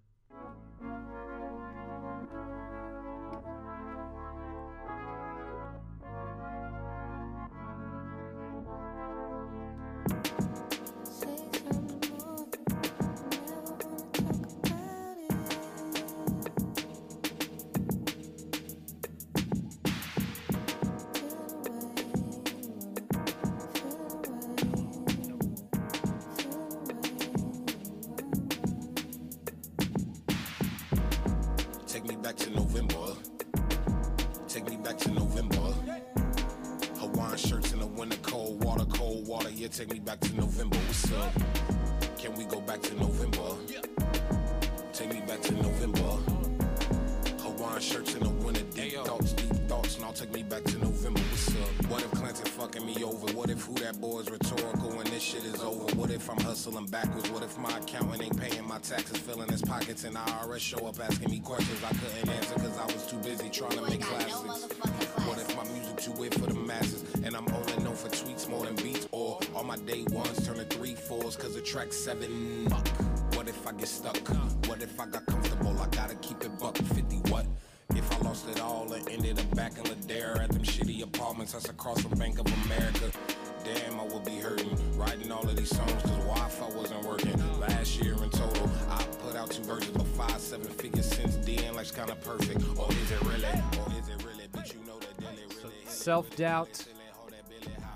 [91.92, 92.80] Then, life's kinda perfect.
[92.80, 93.44] Or is it really?
[93.80, 94.48] Or is it really?
[94.52, 96.86] But you know that Dilly really Self doubt,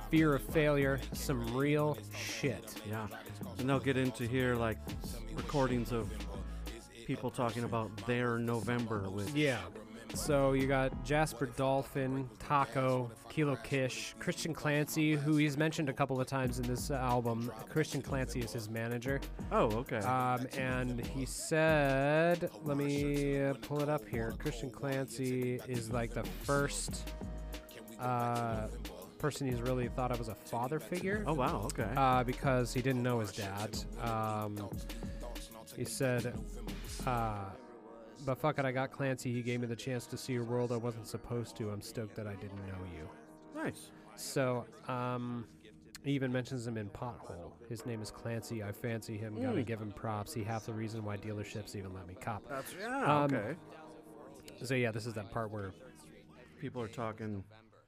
[0.10, 2.76] fear of failure, some real shit.
[2.88, 3.08] Yeah.
[3.58, 4.78] And they'll get into here like
[5.36, 6.10] recordings of
[7.06, 9.60] people talking about their November with Yeah.
[10.14, 16.20] So you got Jasper Dolphin, Taco, Kilo Kish, Christian Clancy, who he's mentioned a couple
[16.20, 17.52] of times in this album.
[17.70, 19.20] Christian Clancy is his manager.
[19.52, 19.98] Oh, okay.
[19.98, 24.34] Um, and he said, let me uh, pull it up here.
[24.38, 27.10] Christian Clancy is like the first
[28.00, 28.68] uh,
[29.18, 31.24] person he's really thought of as a father figure.
[31.28, 31.62] oh wow.
[31.66, 31.90] Okay.
[31.96, 33.78] Uh, because he didn't know his dad.
[34.02, 34.70] Um,
[35.78, 36.34] he said,
[37.08, 37.46] uh,
[38.26, 39.32] but fuck it, I got Clancy.
[39.32, 41.70] He gave me the chance to see a world I wasn't supposed to.
[41.70, 43.10] I'm stoked that I didn't know you.
[43.56, 43.92] nice.
[44.16, 45.46] So, um,
[46.04, 47.54] he even mentions him in Pothole.
[47.70, 48.64] His name is Clancy.
[48.64, 49.36] I fancy him.
[49.42, 49.66] Gotta Mm.
[49.66, 50.34] give him props.
[50.34, 52.44] He half the reason why dealerships even let me cop.
[52.50, 53.24] That's yeah.
[53.24, 53.56] Um, okay.
[54.64, 55.72] So yeah, this is that part where
[56.60, 57.44] People are talking.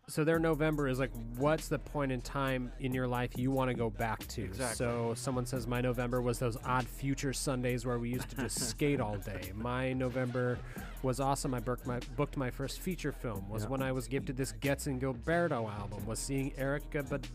[0.08, 3.70] So their November is like, what's the point in time in your life you want
[3.70, 4.44] to go back to?
[4.44, 4.76] Exactly.
[4.76, 8.60] So someone says my November was those odd future Sundays where we used to just
[8.70, 9.54] skate all day.
[9.56, 10.60] My November
[11.04, 11.54] was awesome.
[11.54, 13.48] I booked my booked my first feature film.
[13.48, 13.70] Was Yeah.
[13.70, 16.06] when I was gifted this Getz and Gilberto album.
[16.06, 17.28] Was seeing Erykah Bad-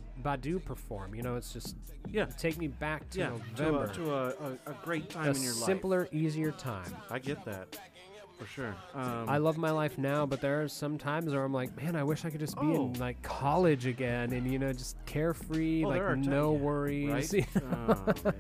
[0.43, 1.15] Badu perform.
[1.15, 1.75] You know, it's just
[2.11, 2.27] Yeah.
[2.27, 3.31] take me back to Yeah.
[3.57, 3.85] To, November.
[3.85, 5.65] a, to a, a, a great time a in your life.
[5.65, 6.95] simpler, easier time.
[7.09, 7.79] I get that.
[8.39, 8.77] For sure.
[8.95, 11.97] Um, I love my life now, but there are some times where I'm like, man,
[11.97, 12.93] I wish I could just be in Oh.
[13.01, 17.35] like college again, and you know, just carefree, Oh, there are like no worries.
[17.35, 17.47] right?
[17.73, 18.35] oh, man.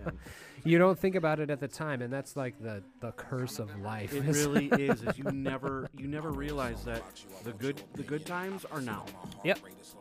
[0.64, 3.76] you don't think about it at the time, and that's like the the curse of
[3.80, 4.14] life.
[4.14, 5.02] It really is.
[5.02, 7.02] Is you never you never realize that
[7.42, 9.04] the good the good times are now.
[9.44, 9.58] Yep.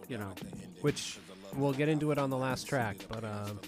[0.10, 0.32] You know.
[0.82, 1.18] Which
[1.56, 3.60] we'll get into it on the last track, but um,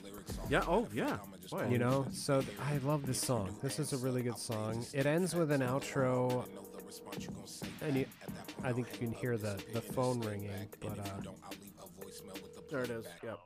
[0.48, 0.64] Yeah.
[0.68, 1.18] Oh yeah.
[1.52, 3.56] Boy, you know, so th- I love this song.
[3.62, 4.86] This is a really good song.
[4.94, 6.46] It ends with an outro,
[7.82, 8.06] and you,
[8.64, 11.32] I think you can hear the the phone ringing, but uh,
[12.70, 13.06] There it is.
[13.24, 13.40] Yep.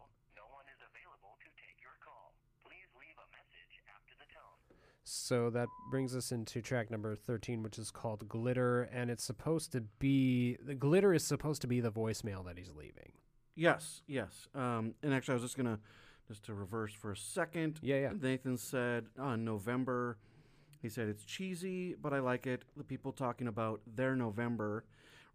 [5.06, 9.72] So that brings us into track number 13, which is called Glitter, and it's supposed
[9.74, 13.14] to be the glitter is supposed to be the voicemail that he's leaving.
[13.56, 14.02] Yes.
[14.08, 14.48] Yes.
[14.56, 15.80] Um, and actually, I was just gonna
[16.28, 17.80] just to reverse for a second.
[17.82, 18.12] Yeah, yeah.
[18.20, 20.18] Nathan said on November.
[20.82, 22.64] He said it's cheesy, but I like it.
[22.76, 24.84] The people talking about their November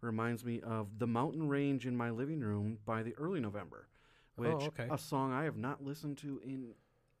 [0.01, 3.87] reminds me of the mountain range in my living room by the early November,
[4.37, 4.87] oh, which Oh, okay.
[4.91, 6.73] a song I have not listened to in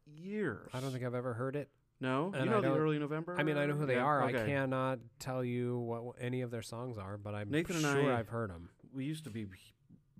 [0.05, 0.69] years.
[0.73, 1.69] I don't think I've ever heard it.
[2.01, 3.35] No, and you I know the early November.
[3.37, 4.23] I mean, I know who they Yeah, are.
[4.23, 8.13] I cannot tell you what any of their songs are, but I'm Nathan and sure
[8.13, 8.69] I- I've heard them.
[8.93, 9.47] We used to be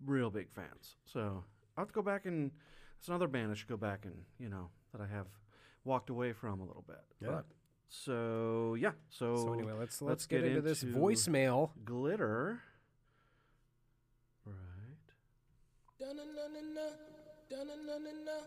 [0.06, 1.45] real big fans, so
[1.78, 2.52] I'll have to go back and
[3.00, 5.28] it's another band I should go back and you know that I have
[5.86, 7.02] walked away from a little bit.
[7.22, 7.30] Yeah.
[7.30, 7.45] But,
[7.88, 11.72] so yeah, so So anyway, let's let's, let's get, get into this voicemail.
[11.86, 12.62] glitter.
[14.45, 14.56] Right.
[16.00, 16.86] Dun-na-na-na-na,
[17.50, 18.38] dun-na-na-na-na,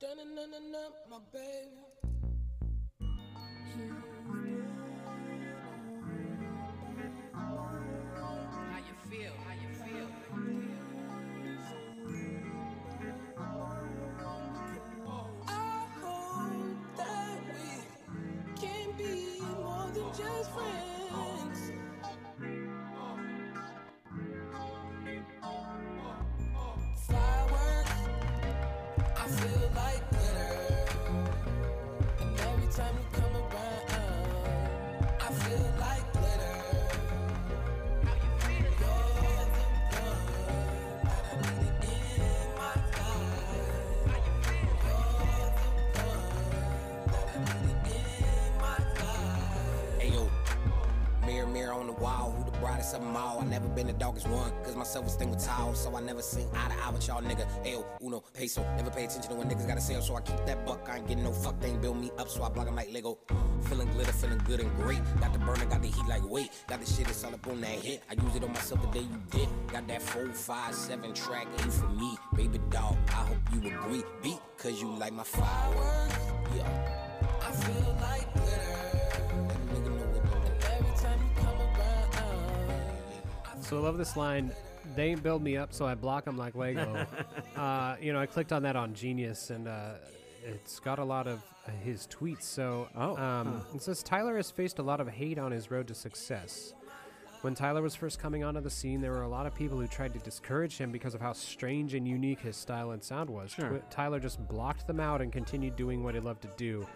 [0.00, 1.85] dun-na-na-na-na, my baby.
[52.92, 53.40] Them all?
[53.40, 56.46] I never been the darkest one, cause my self-esteem was tall, so I never seen
[56.54, 57.46] eye to eye with y'all nigga.
[57.64, 60.66] Ayo, uno, peso, never pay attention to when niggas gotta sell, so I keep that
[60.66, 62.68] buck, I ain't getting no fuck, they ain't build me up, so I block block
[62.68, 63.18] 'em like Lego.
[63.68, 66.80] Feeling glitter, feeling good and great, got the burner, got the heat like weight, got
[66.80, 69.06] the shit that's all up on that hit, I use it on myself the day
[69.06, 73.38] you did, got that 4, 5, 7 track, ain't for me, baby dog, I hope
[73.52, 76.14] you agree, beat, cause you like my fireworks,
[76.54, 77.02] yeah.
[77.42, 78.45] I feel like
[83.68, 84.52] So I love this line.
[84.94, 87.04] They ain't build me up, so I block them like Lego.
[87.56, 89.94] uh, you know, I clicked on that on Genius, and uh,
[90.44, 91.42] it's got a lot of
[91.82, 92.44] his tweets.
[92.44, 95.88] So Oh, um, it says Tyler has faced a lot of hate on his road
[95.88, 96.74] to success.
[97.42, 99.86] When Tyler was first coming onto the scene, there were a lot of people who
[99.88, 103.50] tried to discourage him because of how strange and unique his style and sound was.
[103.50, 103.82] Sure.
[103.90, 106.86] Tyler just blocked them out and continued doing what he loved to do.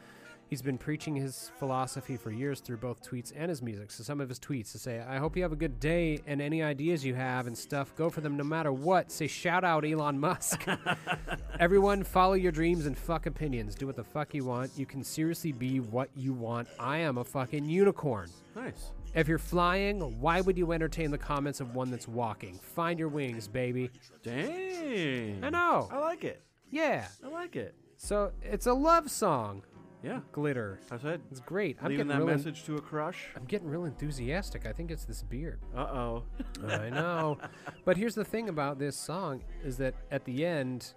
[0.51, 3.93] He's been preaching his philosophy for years through both tweets and his music.
[3.93, 6.43] So some of his tweets to say, "I hope you have a good day, and
[6.43, 9.85] any ideas you have and stuff, go for them no matter what." Say, "Shout out
[9.85, 10.67] Elon Musk."
[11.61, 13.77] Everyone, follow your dreams and fuck opinions.
[13.77, 14.73] Do what the fuck you want.
[14.77, 16.67] You can seriously be what you want.
[16.81, 18.29] I am a fucking unicorn.
[18.57, 18.91] Nice.
[19.15, 22.59] If you're flying, why would you entertain the comments of one that's walking?
[22.59, 23.91] Find your wings, baby.
[24.25, 25.45] Dang.
[25.45, 25.89] I know.
[25.93, 26.43] I like it.
[26.71, 27.07] Yeah.
[27.25, 27.77] I like it.
[27.97, 29.63] So it's a love song.
[30.03, 30.21] Yeah.
[30.33, 30.81] Glitter.
[30.91, 31.77] I said It's great.
[31.81, 33.29] I'm leaving getting that real en- message to a crush.
[33.37, 34.67] I'm getting real enthusiastic.
[34.67, 35.61] I think it's this beard.
[35.77, 36.23] Uh oh.
[36.67, 37.39] I know.
[37.85, 40.95] But here's the thing about this song is that at the end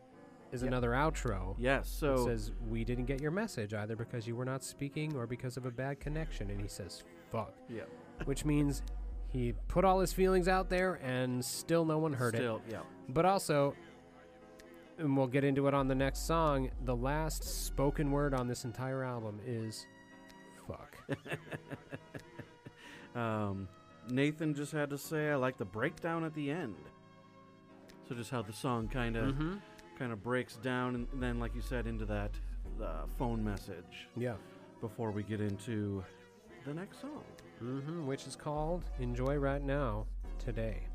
[0.52, 1.56] is another outro.
[1.58, 1.88] Yes.
[1.88, 5.26] It So says we didn't get your message either because you were not speaking or
[5.28, 7.54] because of a bad connection and he says fuck.
[7.70, 7.82] yeah.
[8.26, 8.84] Which means
[9.30, 12.74] he put all his feelings out there and still no one heard Still, it.
[12.74, 12.82] yeah.
[13.10, 13.74] But also
[15.04, 18.64] and we'll get into it on the next song, the last spoken word on this
[18.66, 19.86] entire album is
[20.68, 20.98] fuck.
[23.16, 23.68] Um,
[24.10, 26.76] Nathan just had to say, I like the breakdown at the end.
[28.10, 29.62] So just how the song kind of Mhm.
[30.00, 32.32] kind of breaks down, and then, like you said, into that
[32.82, 34.36] uh, phone message Yeah.
[34.82, 36.04] before we get into
[36.66, 37.24] the next song.
[37.60, 40.08] hmm which is called Enjoy Right Now
[40.40, 40.88] Today.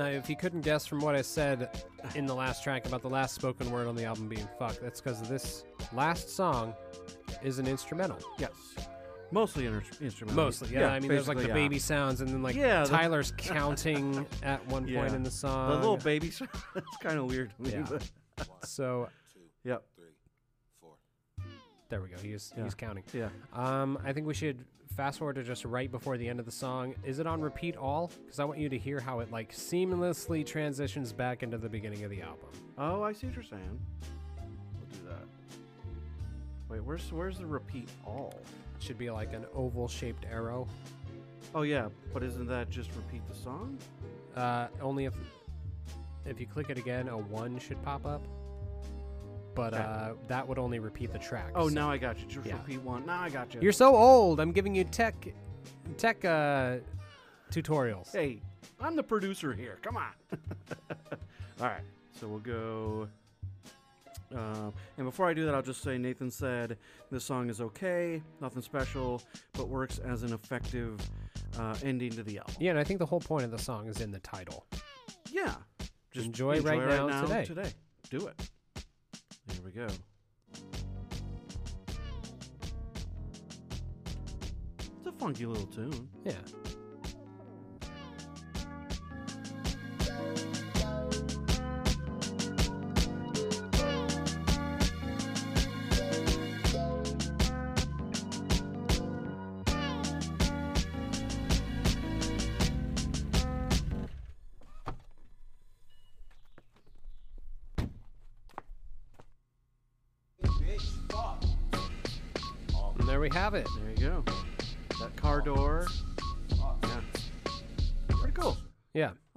[0.00, 1.68] Now, if you couldn't guess from what I said
[2.14, 4.98] in the last track about the last spoken word on the album being fuck, that's
[4.98, 6.72] because this last song
[7.42, 8.16] is an instrumental.
[8.38, 8.52] Yes.
[9.30, 10.42] Mostly instrumental.
[10.42, 10.86] Mostly, yeah.
[10.88, 11.66] I mean, there's like the basically, yeah.
[11.68, 15.68] baby sounds, and then like Yeah, the- Tyler's counting at one point in the song.
[15.68, 16.48] The little baby sound.
[16.74, 17.72] That's kind of weird to me.
[17.72, 17.86] Yeah.
[17.86, 19.06] But So
[19.64, 19.82] yep.
[21.90, 22.16] there we go.
[22.22, 22.64] He's Yeah.
[22.64, 23.04] he's counting.
[23.12, 23.28] Yeah.
[23.52, 24.64] Um, I think we should
[25.00, 26.94] fast forward to just right before the end of the song.
[27.04, 28.10] Is it on repeat all?
[28.22, 32.04] Because I want you to hear how it like seamlessly transitions back into the beginning
[32.04, 32.50] of the album.
[32.76, 33.80] Oh, I see what you're saying.
[34.36, 35.24] We'll do that.
[36.68, 38.34] Wait, where's where's the repeat all?
[38.76, 40.68] It should be like an oval shaped arrow.
[41.54, 43.78] Oh yeah, but isn't that just repeat the song?
[44.36, 45.14] Uh, only if
[46.26, 48.20] if you click it again, a one should pop up.
[49.54, 51.50] But uh, that would only repeat the track.
[51.54, 52.26] Oh, so- now I got you.
[52.26, 52.54] Just Yeah.
[52.58, 53.04] repeat one.
[53.06, 53.60] Now I got you.
[53.60, 54.40] You're so old.
[54.40, 55.14] I'm giving you tech
[55.96, 56.76] tech uh,
[57.50, 58.12] tutorials.
[58.12, 58.40] Hey,
[58.80, 59.78] I'm the producer here.
[59.82, 60.12] Come on.
[61.60, 61.82] All right,
[62.18, 63.08] so we'll go.
[64.34, 66.78] Uh, and before I do that, I'll just say Nathan said
[67.10, 69.20] this song is okay, nothing special,
[69.54, 71.00] but works as an effective
[71.58, 72.54] uh, ending to the album.
[72.60, 74.66] Yeah, and I think the whole point of the song is in the title.
[75.32, 75.54] Yeah.
[76.12, 77.44] Just Enjoy right now today.
[77.44, 77.72] Today.
[78.08, 78.50] Do it.
[79.52, 79.86] Here we go.
[84.78, 86.08] It's a funky little tune.
[86.24, 86.34] Yeah.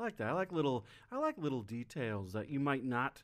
[0.04, 0.28] I like that.
[0.28, 3.24] I like little I like little details that you might not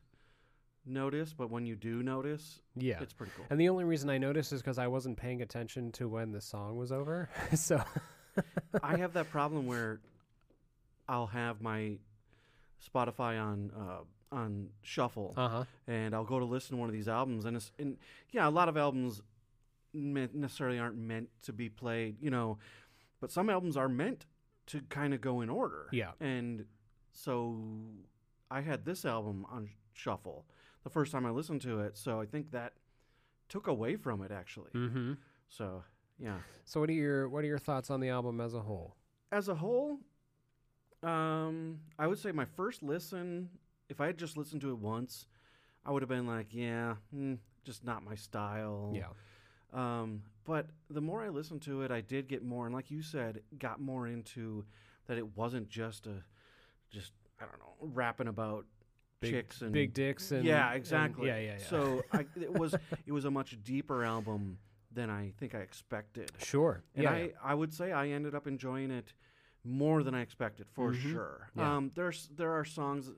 [0.85, 3.01] notice, but when you do notice, Yeah.
[3.01, 3.45] it's pretty cool.
[3.49, 6.39] And the only reason I noticed is because I wasn't paying attention to when the
[6.39, 7.27] song was over.
[7.53, 7.83] so
[8.81, 9.99] I have that problem where
[11.09, 11.97] I'll have my
[12.81, 15.65] Spotify on uh, on shuffle, Uh-huh.
[15.87, 17.97] and I'll go to listen to one of these albums, and it's and
[18.31, 19.21] yeah, a lot of albums
[19.93, 22.57] necessarily aren't meant to be played, you know,
[23.19, 24.25] but some albums are meant
[24.69, 25.87] to kind of go in order.
[25.91, 26.11] Yeah.
[26.19, 26.65] and
[27.11, 27.57] so
[28.49, 30.45] I had this album on shuffle
[30.83, 32.73] the first time I listened to it, so I think that
[33.49, 34.71] took away from it actually.
[34.73, 35.13] Mm-hmm.
[35.49, 35.83] So
[36.17, 36.37] yeah.
[36.65, 38.95] So what are your what are your thoughts on the album as a whole?
[39.31, 39.99] as a whole,
[41.03, 43.49] um, I would say my first listen,
[43.89, 45.27] if I had just listened to it once,
[45.85, 48.91] I would have been like, yeah, mm, just not my style.
[48.95, 49.09] Yeah.
[49.73, 53.01] Um, but the more I listened to it, I did get more, and like you
[53.01, 54.65] said, got more into
[55.07, 56.23] that it wasn't just a,
[56.89, 58.65] just I don't know, rapping about
[59.21, 61.27] Big- chicks and big dicks and- yeah, and- exactly.
[61.27, 61.65] yeah, yeah, yeah.
[61.67, 62.73] So I, it was
[63.05, 64.57] it was a much deeper album
[64.91, 66.31] than I think I expected.
[66.39, 66.81] Sure.
[66.95, 67.27] And Yeah, I yeah.
[67.43, 69.13] I would say I ended up enjoying it
[69.63, 71.11] more than I expected for Mhm.
[71.11, 71.49] sure.
[71.57, 73.11] Um, there's there are songs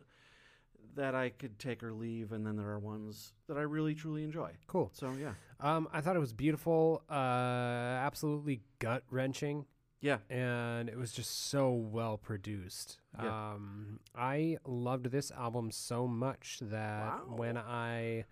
[0.96, 4.24] that I could take or leave, and then there are ones that I really truly
[4.24, 4.52] enjoy.
[4.68, 4.90] Cool.
[4.94, 9.66] So yeah, Um, I thought it was beautiful, uh, absolutely gut wrenching.
[10.02, 10.18] Yeah.
[10.32, 12.98] And it was just so well produced.
[13.22, 13.52] Yeah.
[13.54, 18.26] Um, I loved this album so much that when I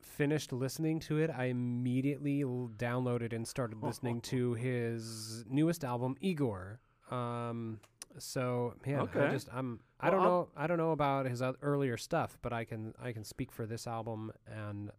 [0.00, 6.16] finished listening to it, I immediately l- downloaded and started listening to his newest album,
[6.20, 6.78] Igor.
[7.10, 7.80] Um,
[8.18, 9.30] so man, I Okay.
[9.32, 12.64] just I'm I don't I'll- know I don't know about his earlier stuff, but I
[12.64, 14.90] can I can speak for this album and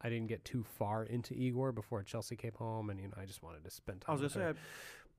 [0.00, 3.24] I didn't get too far into Igor before Chelsea came home, and you know I
[3.24, 4.10] just wanted to spend time.
[4.10, 4.60] I was with gonna say,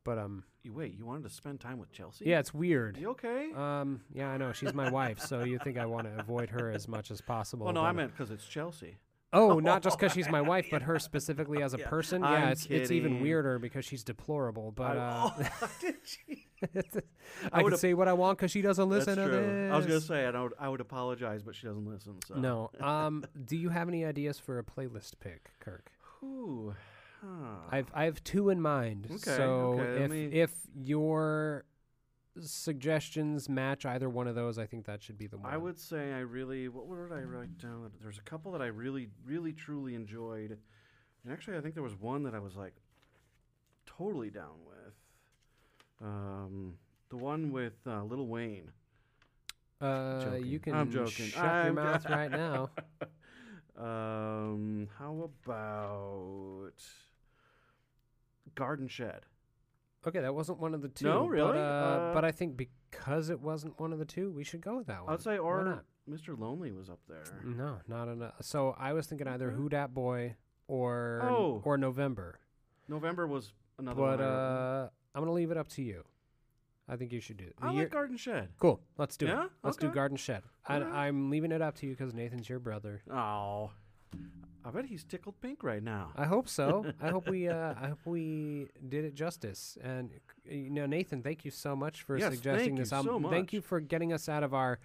[0.04, 2.26] but um, you wait, you wanted to spend time with Chelsea?
[2.26, 2.96] yeah, it's weird.
[2.98, 3.52] You okay?
[3.56, 6.72] Um, yeah, I know she's my wife, so you think I want to avoid her
[6.72, 7.66] as much as possible.
[7.66, 8.98] well, no, I meant because it's Chelsea.
[9.34, 12.24] Oh, not just because she's my wife, but her specifically as a Yeah, person.
[12.24, 14.72] I'm yeah, it's it's even weirder because she's deplorable.
[14.72, 16.47] But uh, oh, did she?
[16.64, 16.70] I,
[17.52, 19.72] I can would've- say what I want because she doesn't listen That's to this.
[19.72, 20.54] I was gonna say I don't.
[20.60, 22.16] I would apologize, but she doesn't listen.
[22.28, 22.72] So No.
[22.82, 25.92] Um, do you have any ideas for a playlist pick, Kirk?
[26.24, 26.74] Ooh.
[27.22, 27.28] huh.
[27.70, 29.08] I've I have two in mind.
[29.10, 31.66] Okay, so okay, if me- if your
[32.40, 35.52] suggestions match either one of those, I think that should be the one.
[35.52, 36.68] I would say I really.
[36.70, 37.92] What word did I write down?
[38.02, 40.58] There's a couple that I really, really, truly enjoyed,
[41.24, 42.76] and actually, I think there was one that I was like
[43.86, 44.77] totally down with.
[46.04, 46.74] Um,
[47.10, 48.72] the one with uh, Lil Wayne.
[49.80, 50.46] Uh, Joking.
[50.46, 51.28] you can I'm joking.
[51.28, 52.70] shut your I'm mouth right now.
[53.78, 56.74] um, how about
[58.56, 59.22] Garden Shed?
[60.08, 61.06] Okay, that wasn't one of the two.
[61.06, 61.58] No, But, really?
[61.60, 64.78] uh, Uh, but I think because it wasn't one of the two, we should go
[64.78, 65.14] with that one.
[65.14, 65.84] I'd say, or not?
[66.10, 66.40] Mr.
[66.40, 67.24] Lonely was up there.
[67.44, 68.34] No, not enough.
[68.42, 70.36] So I was thinking either Who Dat Boy
[70.68, 71.62] or Oh.
[71.66, 72.40] or November.
[72.88, 74.20] November was another But one.
[74.20, 74.26] Wrote.
[74.86, 76.04] uh, I'm gonna leave it up to you.
[76.88, 77.56] I think you should do it.
[77.60, 78.50] I like Garden Shed.
[78.60, 78.80] Cool.
[79.00, 79.46] Let's do Yeah?
[79.46, 79.52] it.
[79.64, 80.44] Let's do Garden Shed.
[80.68, 80.94] I, Alright.
[80.94, 83.02] I'm leaving it up to you because Nathan's your brother.
[83.12, 83.72] Oh,
[84.64, 86.12] I bet he's tickled pink right now.
[86.16, 86.86] I hope so.
[87.02, 87.50] I hope we.
[87.50, 89.76] Uh, I hope we did it justice.
[89.84, 90.12] And
[90.46, 93.24] you know, Nathan, thank you so much for Yes, suggesting thank this you album.
[93.24, 94.78] so Thank you for getting us out of our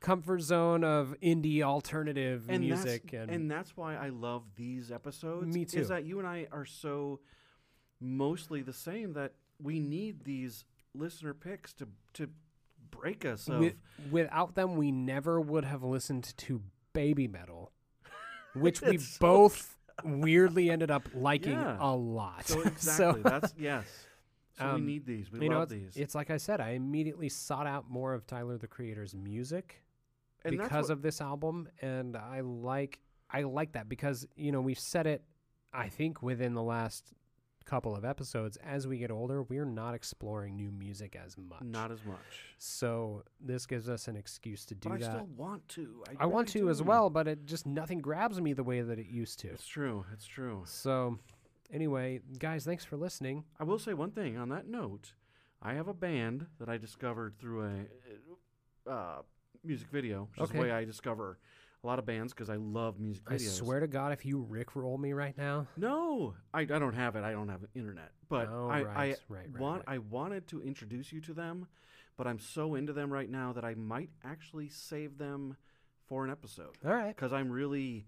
[0.00, 3.10] comfort zone of indie alternative and music.
[3.10, 5.52] that's, And, and that's why I love these episodes.
[5.54, 5.80] Me too.
[5.80, 7.20] Is that you and I are so
[8.00, 12.28] mostly the same that we need these listener picks to to
[12.90, 13.74] break us of with,
[14.10, 16.60] without them, we never would have listened to
[16.94, 17.68] Babymetal,
[18.54, 21.76] which we so both weirdly ended up liking Yeah.
[21.80, 22.44] a lot.
[22.46, 23.86] So exactly, that's yes.
[24.58, 25.30] So we um, need these.
[25.30, 25.96] We you know, it's, these.
[25.96, 29.82] It's like I said, I immediately sought out more of Tyler the Creator's music
[30.44, 32.98] And because what- of this album, and I like
[33.30, 35.22] I like that because you know we've said it.
[35.72, 37.12] I think within the last
[37.70, 41.62] couple of episodes, as we get older, we're not exploring new music as much.
[41.62, 42.18] Not as much.
[42.58, 45.04] So this gives us an excuse to do But I that.
[45.04, 46.02] still want to.
[46.18, 48.98] I, I want to as well, but it just nothing grabs me the way that
[48.98, 49.48] it used to.
[49.50, 50.04] It's true.
[50.12, 50.62] It's true.
[50.66, 51.18] So,
[51.72, 53.44] anyway, guys, thanks for listening.
[53.60, 55.12] I will say one thing on that note.
[55.62, 57.70] I have a band that I discovered through
[58.86, 59.22] a uh,
[59.62, 60.58] music video, which is Okay.
[60.58, 61.38] the way I discover
[61.82, 63.34] a lot of bands because I love music videos.
[63.34, 67.16] I swear to God, if you rickroll me right now, No, I, I don't have
[67.16, 67.24] it.
[67.24, 68.12] I don't have internet.
[68.28, 71.66] But Oh, I, right, I right, right, want I wanted to introduce you to them,
[72.16, 75.56] but I'm so into them right now that I might actually save them
[76.06, 76.76] for an episode.
[76.84, 77.14] All right.
[77.14, 78.06] Because I'm really,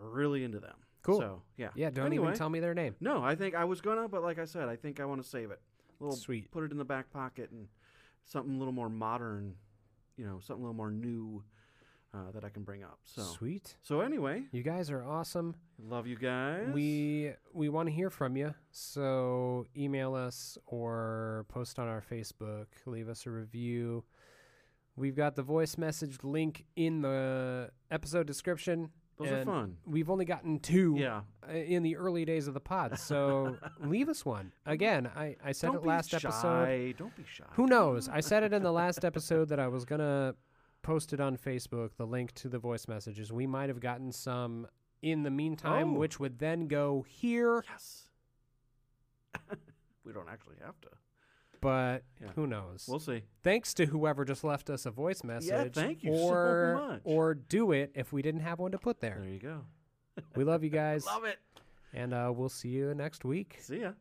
[0.00, 0.76] really into them.
[1.02, 1.20] Cool.
[1.20, 1.68] So yeah.
[1.76, 2.96] Yeah, don't Anyway, even tell me their name.
[3.00, 5.28] No, I think I was gonna, but like I said, I think I want to
[5.28, 5.60] save it.
[6.00, 6.50] A little Sweet.
[6.50, 7.68] Put it in the back pocket and
[8.24, 9.54] something a little more modern,
[10.16, 11.42] you know, something a little more new
[12.14, 12.98] uh, that I can bring up.
[13.04, 13.76] So Sweet.
[13.82, 15.54] So anyway, You guys are awesome.
[15.78, 16.68] love you guys.
[16.72, 18.54] We we want to hear from you.
[18.70, 22.66] So email us or post on our Facebook.
[22.86, 24.04] Leave us a review.
[24.96, 28.90] We've got the voice message link in the episode description.
[29.18, 29.76] Those are fun.
[29.84, 31.22] We've only gotten two Yeah.
[31.48, 32.98] uh, in the early days of the pod.
[33.00, 34.52] So leave us one.
[34.64, 36.16] Again, I, I said Don't it be last shy.
[36.18, 36.96] episode.
[36.98, 37.44] Don't be shy.
[37.52, 38.08] Who knows?
[38.08, 40.36] I said it in the last episode that I was going to
[40.88, 43.30] post it on Facebook, the link to the voice messages.
[43.30, 44.66] We might have gotten some
[45.02, 45.98] in the meantime, Oh.
[45.98, 47.62] which would then go here.
[47.68, 48.08] Yes.
[50.04, 50.88] we don't actually have to.
[51.60, 52.28] But Yeah.
[52.34, 52.86] who knows?
[52.88, 53.24] We'll see.
[53.42, 55.50] Thanks to whoever just left us a voice message.
[55.50, 57.00] Yeah, thank you so or, much.
[57.04, 59.18] Or do it if we didn't have one to put there.
[59.20, 59.64] There you go.
[60.36, 61.04] We love you guys.
[61.04, 61.38] Love it.
[61.92, 63.58] And uh, we'll see you next week.
[63.60, 63.92] See ya.